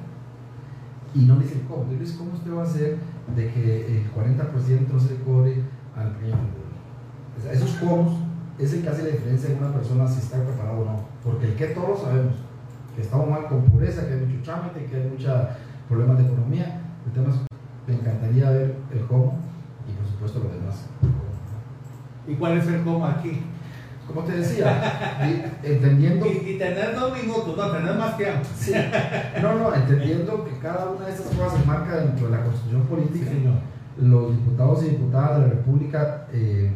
[1.14, 1.84] y no dicen cómo.
[1.84, 2.98] Entonces, ¿cómo usted va a hacer
[3.36, 5.62] de que el 40% no se cobre
[5.96, 6.38] al pequeño
[7.52, 8.18] Esos cómo
[8.58, 11.00] es el que hace la diferencia en una persona si está preparado o no.
[11.24, 12.34] Porque el que todos sabemos,
[12.96, 15.34] que estamos mal con pureza, que hay mucho trámite, que hay muchos
[15.88, 16.82] problemas de economía.
[17.06, 17.40] El tema es,
[17.88, 19.40] me encantaría ver el cómo
[20.28, 20.86] supuesto los demás.
[22.28, 23.42] ¿Y cuál es el cómo aquí?
[24.08, 26.26] Como te decía, entendiendo...
[26.26, 28.42] Y, tener dos minutos, no, tener más tiempo.
[28.58, 28.74] Sí.
[29.42, 32.82] No, no, entendiendo que cada una de estas cosas se marca dentro de la constitución
[32.84, 33.32] política.
[34.02, 36.72] los diputados y diputadas de la República, eh,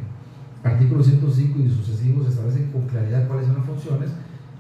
[0.63, 4.09] artículo 105 y sucesivos, establecen con claridad cuáles son las funciones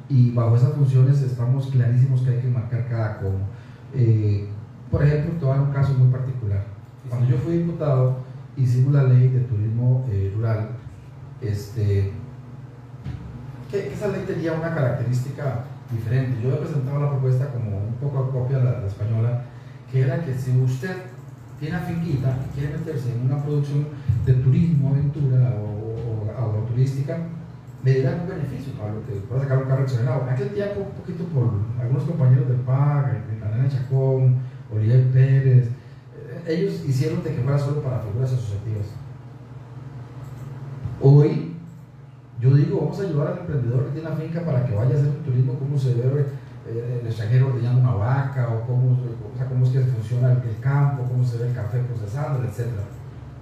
[0.09, 3.39] y bajo esas funciones estamos clarísimos que hay que marcar cada cómo.
[3.93, 4.47] Eh,
[4.91, 6.63] por ejemplo, te voy a dar un caso muy particular.
[7.09, 8.26] Cuando yo fui diputado,
[8.57, 10.69] hicimos la ley de turismo eh, rural.
[11.41, 12.11] Este,
[13.69, 16.41] que, esa ley tenía una característica diferente.
[16.41, 19.43] Yo he presentado la propuesta como un poco a copia de la, española,
[19.91, 20.95] que era que si usted
[21.59, 23.87] tiene finquita y quiere meterse en una producción
[24.25, 27.17] de turismo, aventura o, agroturística,
[27.83, 30.23] le dan un beneficio, Pablo, que pueda sacar un carro exagerado.
[30.23, 34.35] En aquel tiempo, un poquito por algunos compañeros del PAC, la nena Chacón,
[34.73, 35.69] Oliver Pérez,
[36.47, 38.87] ellos hicieron de que fuera solo para figuras asociativas.
[41.01, 41.55] Hoy,
[42.39, 44.97] yo digo, vamos a ayudar al emprendedor que tiene la finca para que vaya a
[44.97, 46.25] hacer un turismo, cómo se ve
[46.67, 50.59] eh, el extranjero ordeñando una vaca, o cómo, o sea, cómo es que funciona el,
[50.59, 52.67] campo, cómo se ve el café procesado, etc.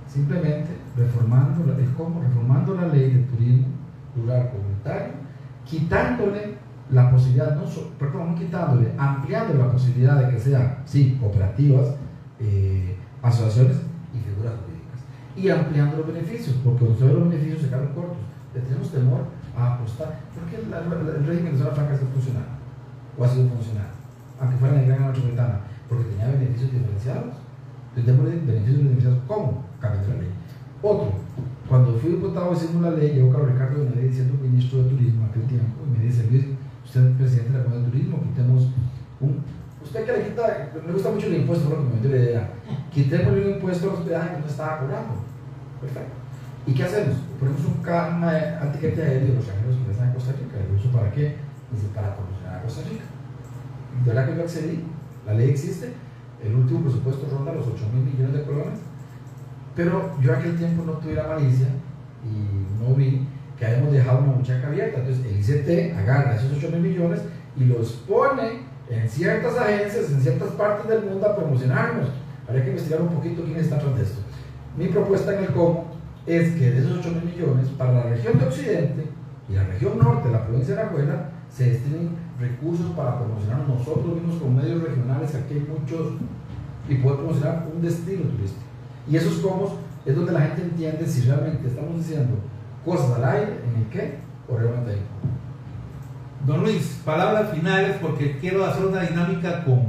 [0.08, 3.68] Simplemente reformando, el cómo, reformando la ley de turismo
[4.16, 5.14] rural comunitario,
[5.66, 6.56] quitándole
[6.91, 7.64] la posibilidad, no
[7.97, 11.95] perdón, quitándole, ampliando la posibilidad de que sean, sí, cooperativas,
[12.39, 12.94] eh,
[13.26, 13.78] asociaciones
[14.13, 15.01] y figuras jurídicas.
[15.36, 18.21] Y ampliando los beneficios, porque los beneficios se quedan cortos.
[18.53, 19.26] Le tenemos temor
[19.57, 20.19] a apostar.
[20.32, 22.55] porque el, el, régimen de zona franca está funcionando?
[23.17, 23.89] ¿O ha sido funcional?
[24.39, 25.59] Aunque fuera en la gran metropolitana,
[25.89, 27.36] porque tenía beneficios diferenciados.
[27.95, 29.65] Tenemos beneficios diferenciados, ¿cómo?
[29.82, 30.32] Cambiando la ley.
[30.82, 31.11] Otro,
[31.67, 35.26] cuando fui diputado hicimos una ley, llegó Carlos Ricardo de ley diciendo ministro de Turismo
[35.26, 36.45] aquel tiempo, y me dice, Luis,
[36.86, 38.69] usted es presidente de la Comisión de Turismo, quitemos
[39.19, 39.55] un...
[39.86, 42.17] Usted que le quita, me gusta mucho el impuesto, por lo que me dio la
[42.17, 42.49] idea,
[42.91, 45.13] quitemos un impuesto a los hospedaje que no estaba cobrando.
[45.79, 46.15] Perfecto.
[46.65, 47.17] ¿Y qué hacemos?
[47.39, 48.31] Ponemos un karma
[48.61, 50.57] antiquete aéreo de los extranjeros que están en Costa Rica.
[50.57, 51.38] ¿Y uso para qué?
[51.71, 53.05] Dice, para promocionar a Costa Rica.
[54.03, 54.83] De verdad que yo accedí,
[55.25, 55.93] la ley existe,
[56.43, 58.79] el último presupuesto ronda los 8 mil millones de colones,
[59.75, 61.67] pero yo aquel tiempo no tuviera malicia
[62.25, 63.27] y no vi
[63.57, 64.99] que hayamos dejado una muchacha abierta.
[64.99, 67.21] Entonces el ICT agarra esos 8 mil millones
[67.55, 72.09] y los pone en ciertas agencias, en ciertas partes del mundo a promocionarnos.
[72.47, 74.21] Habría que investigar un poquito quién está atrás de esto.
[74.77, 75.86] Mi propuesta en el cómo
[76.25, 79.05] es que de esos 8 mil millones, para la región de Occidente
[79.49, 82.09] y la región norte, la provincia de Arajuela, se destinen
[82.39, 86.13] recursos para promocionar nosotros mismos con medios regionales, aquí hay muchos,
[86.89, 88.61] y poder promocionar un destino turístico.
[89.07, 92.36] Y esos cómo es donde la gente entiende si realmente estamos diciendo
[92.83, 94.17] cosas al aire, en el qué,
[94.47, 94.99] o realmente hay.
[96.45, 99.81] Don Luis, palabras finales porque quiero hacer una dinámica con,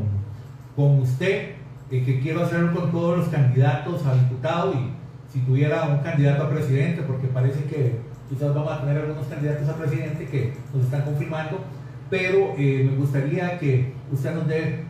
[0.74, 1.50] con usted,
[1.90, 4.90] y que quiero hacerlo con todos los candidatos a diputado y
[5.30, 7.98] si tuviera un candidato a presidente, porque parece que
[8.30, 11.61] quizás vamos a tener algunos candidatos a presidente que nos están confirmando,
[12.09, 14.84] pero eh, me gustaría que usted nos dé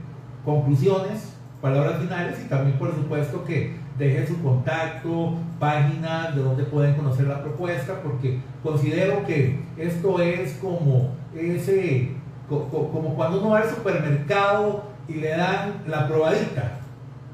[0.45, 6.95] conclusiones, palabras finales y también por supuesto que dejen su contacto, páginas de donde pueden
[6.95, 12.11] conocer la propuesta, porque considero que esto es como ese,
[12.49, 16.81] como cuando uno va al supermercado y le dan la probadita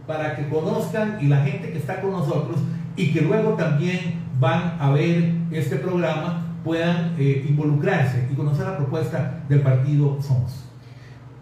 [0.06, 2.58] para que conozcan y la gente que está con nosotros
[2.96, 8.76] y que luego también van a ver este programa puedan eh, involucrarse y conocer la
[8.76, 10.64] propuesta del partido Somos.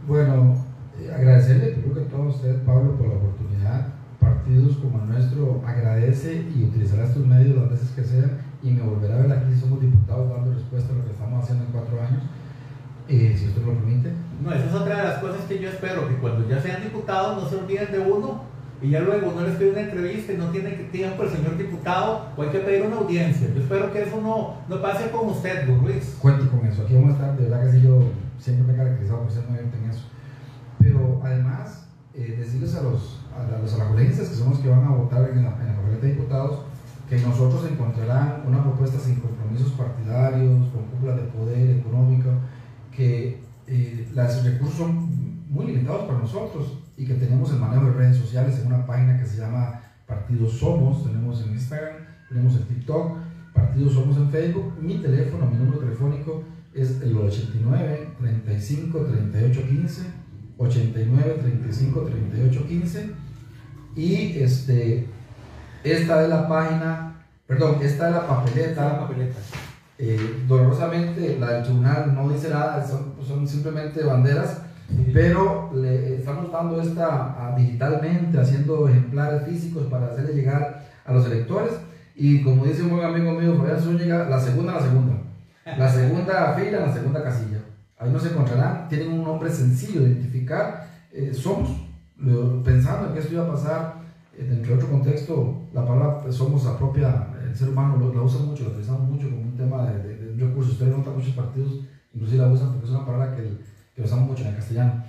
[0.07, 0.57] Bueno,
[0.99, 3.89] eh, agradecerle, creo que a todos ustedes, Pablo, por la oportunidad.
[4.19, 8.83] Partidos como el nuestro agradece y utilizará estos medios las veces que sean y me
[8.83, 9.55] volverá a ver aquí.
[9.55, 12.23] Si somos diputados dando respuesta a lo que estamos haciendo en cuatro años,
[13.11, 14.13] eh, si usted lo permite.
[14.43, 17.43] No, esa es otra de las cosas que yo espero, que cuando ya sean diputados
[17.43, 18.43] no se olviden de uno
[18.81, 22.29] y ya luego no les pide una entrevista y no tiene tiempo el señor diputado
[22.37, 23.49] o hay que pedir una audiencia.
[23.55, 26.17] Yo espero que eso no, no pase con usted, don Luis.
[26.19, 28.05] Cuente con eso, aquí vamos a estar, de verdad que sí, yo
[28.39, 30.05] siempre me he caracterizado por ser muy en eso.
[30.79, 34.91] Pero además, eh, decirles a los a los alajuelenses, que son los que van a
[34.91, 36.61] votar en la, en de Diputados,
[37.09, 42.31] que nosotros encontrarán una propuesta sin compromisos partidarios, con cúpula de poder económico,
[42.91, 47.93] que eh, los recursos son muy limitados para nosotros y que tenemos el manejo de
[47.93, 51.97] redes sociales en una página que se llama Partidos Somos, tenemos en Instagram,
[52.29, 53.19] tenemos en TikTok,
[53.55, 60.03] Partidos Somos en Facebook, mi teléfono, mi número telefónico es el 89 35 38 15,
[60.59, 63.11] 89 35 38 15
[63.97, 65.07] y este,
[65.83, 68.85] esta es la página, perdón, esta es la papeleta.
[68.85, 69.39] La papeleta.
[70.03, 74.63] Eh, dolorosamente la del tribunal no dice nada, son, son simplemente banderas,
[75.13, 81.73] pero le estamos dando esta digitalmente, haciendo ejemplares físicos para hacerle llegar a los electores.
[82.15, 85.13] Y como dice un buen amigo mío, Fabián Zúñiga, la segunda, la segunda.
[85.65, 87.59] La segunda fila, la segunda casilla.
[87.99, 88.89] Ahí no se encontrarán.
[88.89, 90.89] Tienen un nombre sencillo de identificar.
[91.13, 91.69] Eh, somos,
[92.65, 93.95] pensando en que esto iba a pasar,
[94.37, 98.15] eh, dentro de otro contexto, la palabra pues, somos la propia, el ser humano lo,
[98.15, 100.73] la usa mucho, la utilizamos mucho como un tema de, de, de recurso.
[100.73, 101.81] Ustedes notan muchos partidos,
[102.15, 103.59] inclusive la usan porque es una palabra que,
[103.95, 105.05] que usamos mucho en el castellano.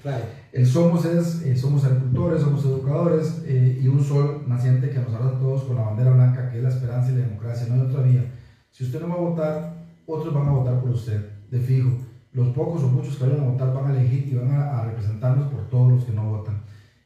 [0.51, 5.31] El somos es, eh, somos agricultores, somos educadores y un sol naciente que nos habla
[5.31, 7.81] a todos con la bandera blanca, que es la esperanza y la democracia, no hay
[7.81, 8.25] otra vía.
[8.71, 11.91] Si usted no va a votar, otros van a votar por usted, de fijo.
[12.33, 15.51] Los pocos o muchos que vayan a votar van a elegir y van a, representarnos
[15.51, 16.61] por todos los que no votan.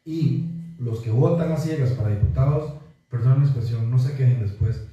[0.06, 2.74] Y los que votan a ciegas para diputados,
[3.10, 4.88] perdón la expresión, no se quejen después.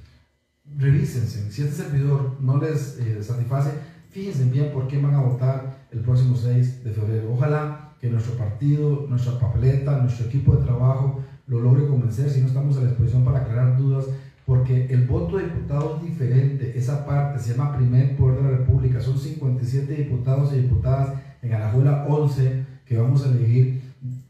[0.77, 1.51] Revísense.
[1.51, 3.71] Si este servidor no les eh, satisface,
[4.09, 7.31] fíjense bien por qué van a votar el próximo 6 de febrero.
[7.33, 12.47] Ojalá que nuestro partido, nuestra papeleta, nuestro equipo de trabajo lo logre convencer si no
[12.47, 14.05] estamos a la disposición para aclarar dudas
[14.45, 18.57] porque el voto de diputados es diferente, esa parte se llama primer poder de la
[18.57, 23.81] República, son 57 diputados y diputadas en Alajuela 11 que vamos a elegir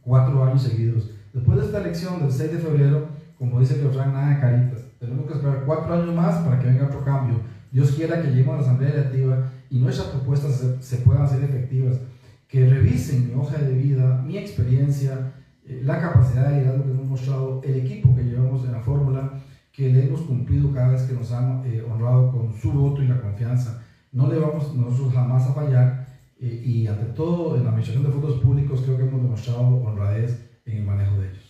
[0.01, 1.09] cuatro años seguidos.
[1.33, 3.07] Después de esta elección del 6 de febrero,
[3.39, 6.85] como dice que nada de caritas, tenemos que esperar cuatro años más para que venga
[6.85, 7.39] otro cambio.
[7.71, 11.43] Dios quiera que lleguemos a la Asamblea Legislativa y nuestras propuestas se, se puedan hacer
[11.43, 11.99] efectivas,
[12.47, 15.33] que revisen mi hoja de vida, mi experiencia,
[15.65, 19.41] eh, la capacidad de liderazgo que hemos mostrado, el equipo que llevamos en la fórmula,
[19.71, 23.07] que le hemos cumplido cada vez que nos han eh, honrado con su voto y
[23.07, 23.81] la confianza.
[24.11, 26.07] No le vamos nosotros jamás a fallar
[26.39, 30.59] eh, y ante todo en la administración de fondos públicos creo que hemos demostrado honradez
[30.65, 31.42] en el manejo de ellos.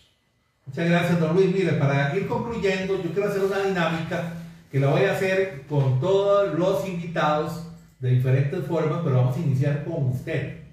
[0.66, 1.54] Muchas gracias, don Luis.
[1.54, 4.32] Mire, para ir concluyendo, yo quiero hacer una dinámica
[4.70, 7.68] que la voy a hacer con todos los invitados
[8.00, 10.64] de diferentes formas, pero vamos a iniciar con usted.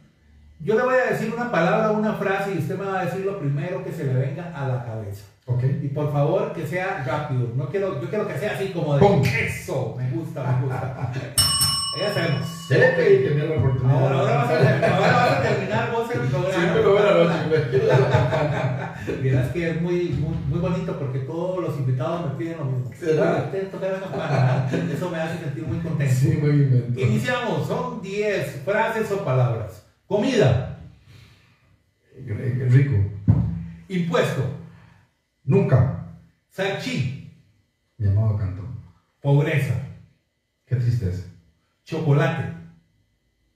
[0.60, 3.26] Yo le voy a decir una palabra, una frase y usted me va a decir
[3.26, 5.26] lo primero que se le venga a la cabeza.
[5.82, 7.50] Y por favor que sea rápido.
[7.56, 9.96] No quiero, yo quiero que sea así como de eso.
[9.98, 11.12] Me gusta, me gusta.
[11.94, 12.70] Ahí hacemos.
[12.70, 14.02] Le pedí que me la oportunidad.
[14.02, 16.54] Ahora, ahora, vas a, ahora vas a terminar vos el programa.
[16.54, 17.82] Siempre lo veo a la noche.
[19.22, 22.92] Verás que es muy, muy, muy, bonito porque todos los invitados me piden lo mismo.
[22.94, 23.52] ¿Será?
[23.52, 26.14] Eso me hace sentir muy contento.
[26.14, 26.94] Sí, muy bien.
[26.98, 27.68] Iniciamos.
[27.68, 29.86] Son 10 frases o palabras.
[30.08, 30.80] Comida.
[32.16, 32.96] Rico.
[33.88, 34.44] Impuesto.
[35.44, 36.06] Nunca.
[36.50, 37.32] Sachi.
[37.98, 38.64] Mi amado canto.
[39.22, 39.74] Pobreza.
[40.66, 41.28] Qué tristeza.
[41.84, 42.54] Chocolate.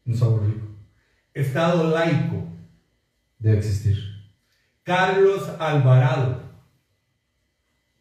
[0.06, 0.68] Un sabor rico.
[1.34, 2.44] Estado laico.
[3.40, 4.15] Debe existir.
[4.86, 6.44] Carlos Alvarado.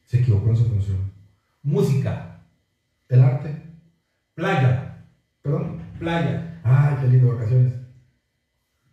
[0.04, 1.12] Se equivocó en su función.
[1.62, 2.42] Música.
[3.08, 3.56] El arte.
[4.34, 5.06] Playa.
[5.40, 5.78] ¿Perdón?
[5.98, 6.60] Playa.
[6.62, 7.72] Ay, qué lindo, vacaciones.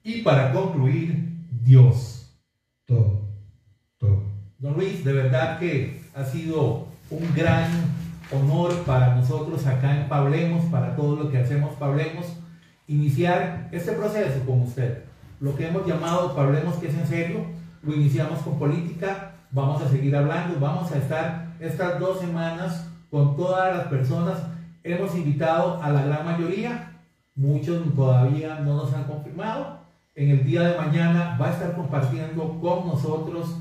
[0.03, 2.33] Y para concluir, Dios.
[2.85, 3.27] Todo.
[3.97, 4.23] Todo.
[4.57, 7.69] Don Luis, de verdad que ha sido un gran
[8.31, 12.37] honor para nosotros acá en Pablemos, para todo lo que hacemos Pablemos,
[12.87, 15.03] iniciar este proceso con usted.
[15.41, 19.89] Lo que hemos llamado Pablemos, que es en serio, lo iniciamos con política, vamos a
[19.89, 24.37] seguir hablando, vamos a estar estas dos semanas con todas las personas.
[24.83, 27.01] Hemos invitado a la gran mayoría,
[27.35, 29.79] muchos todavía no nos han confirmado.
[30.15, 33.57] En el día de mañana va a estar compartiendo con nosotros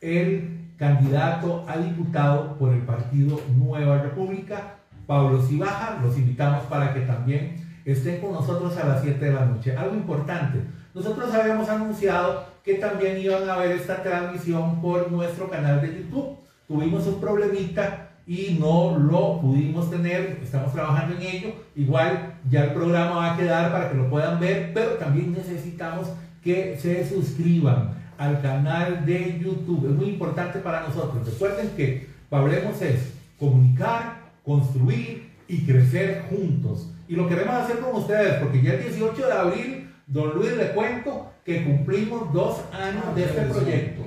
[0.00, 5.98] el candidato a diputado por el partido Nueva República, Pablo Cibaja.
[6.02, 9.76] Los invitamos para que también estén con nosotros a las 7 de la noche.
[9.76, 10.60] Algo importante,
[10.94, 16.38] nosotros habíamos anunciado que también iban a ver esta transmisión por nuestro canal de YouTube.
[16.66, 21.52] Tuvimos un problemita y no lo pudimos tener, estamos trabajando en ello.
[21.76, 26.08] Igual ya el programa va a quedar para que lo puedan ver, pero también necesitamos
[26.42, 29.86] que se suscriban al canal de YouTube.
[29.86, 31.26] Es muy importante para nosotros.
[31.26, 36.90] Recuerden que Pablemos es comunicar, construir y crecer juntos.
[37.06, 40.72] Y lo queremos hacer con ustedes, porque ya el 18 de abril, don Luis le
[40.72, 44.02] cuento que cumplimos dos años de este proyecto.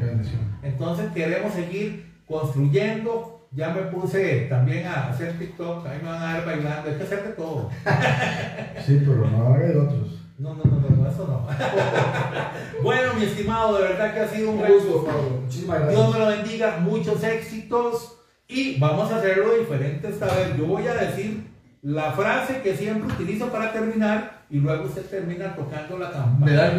[0.64, 3.48] Entonces queremos seguir construyendo.
[3.52, 6.98] Ya me puse también a hacer TikTok, a mí me van a dar bailando, hay
[6.98, 7.70] que hacer de todo.
[8.86, 10.18] Sí, pero no haga de otros.
[10.38, 11.48] No, no, no, no, eso no.
[12.84, 15.08] bueno, mi estimado, de verdad que ha sido un gusto.
[15.42, 15.96] Muchísimas gracias.
[15.98, 20.56] Dios me lo bendiga, muchos éxitos y vamos a hacerlo diferente esta vez.
[20.58, 21.48] Yo voy a decir
[21.82, 26.46] la frase que siempre utilizo para terminar y luego usted termina tocando la campana.
[26.46, 26.74] Me da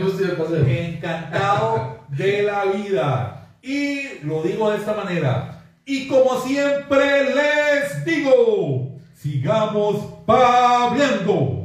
[0.67, 3.49] Encantado de la vida.
[3.63, 5.63] Y lo digo de esta manera.
[5.85, 9.97] Y como siempre les digo, sigamos
[10.27, 11.58] paviando.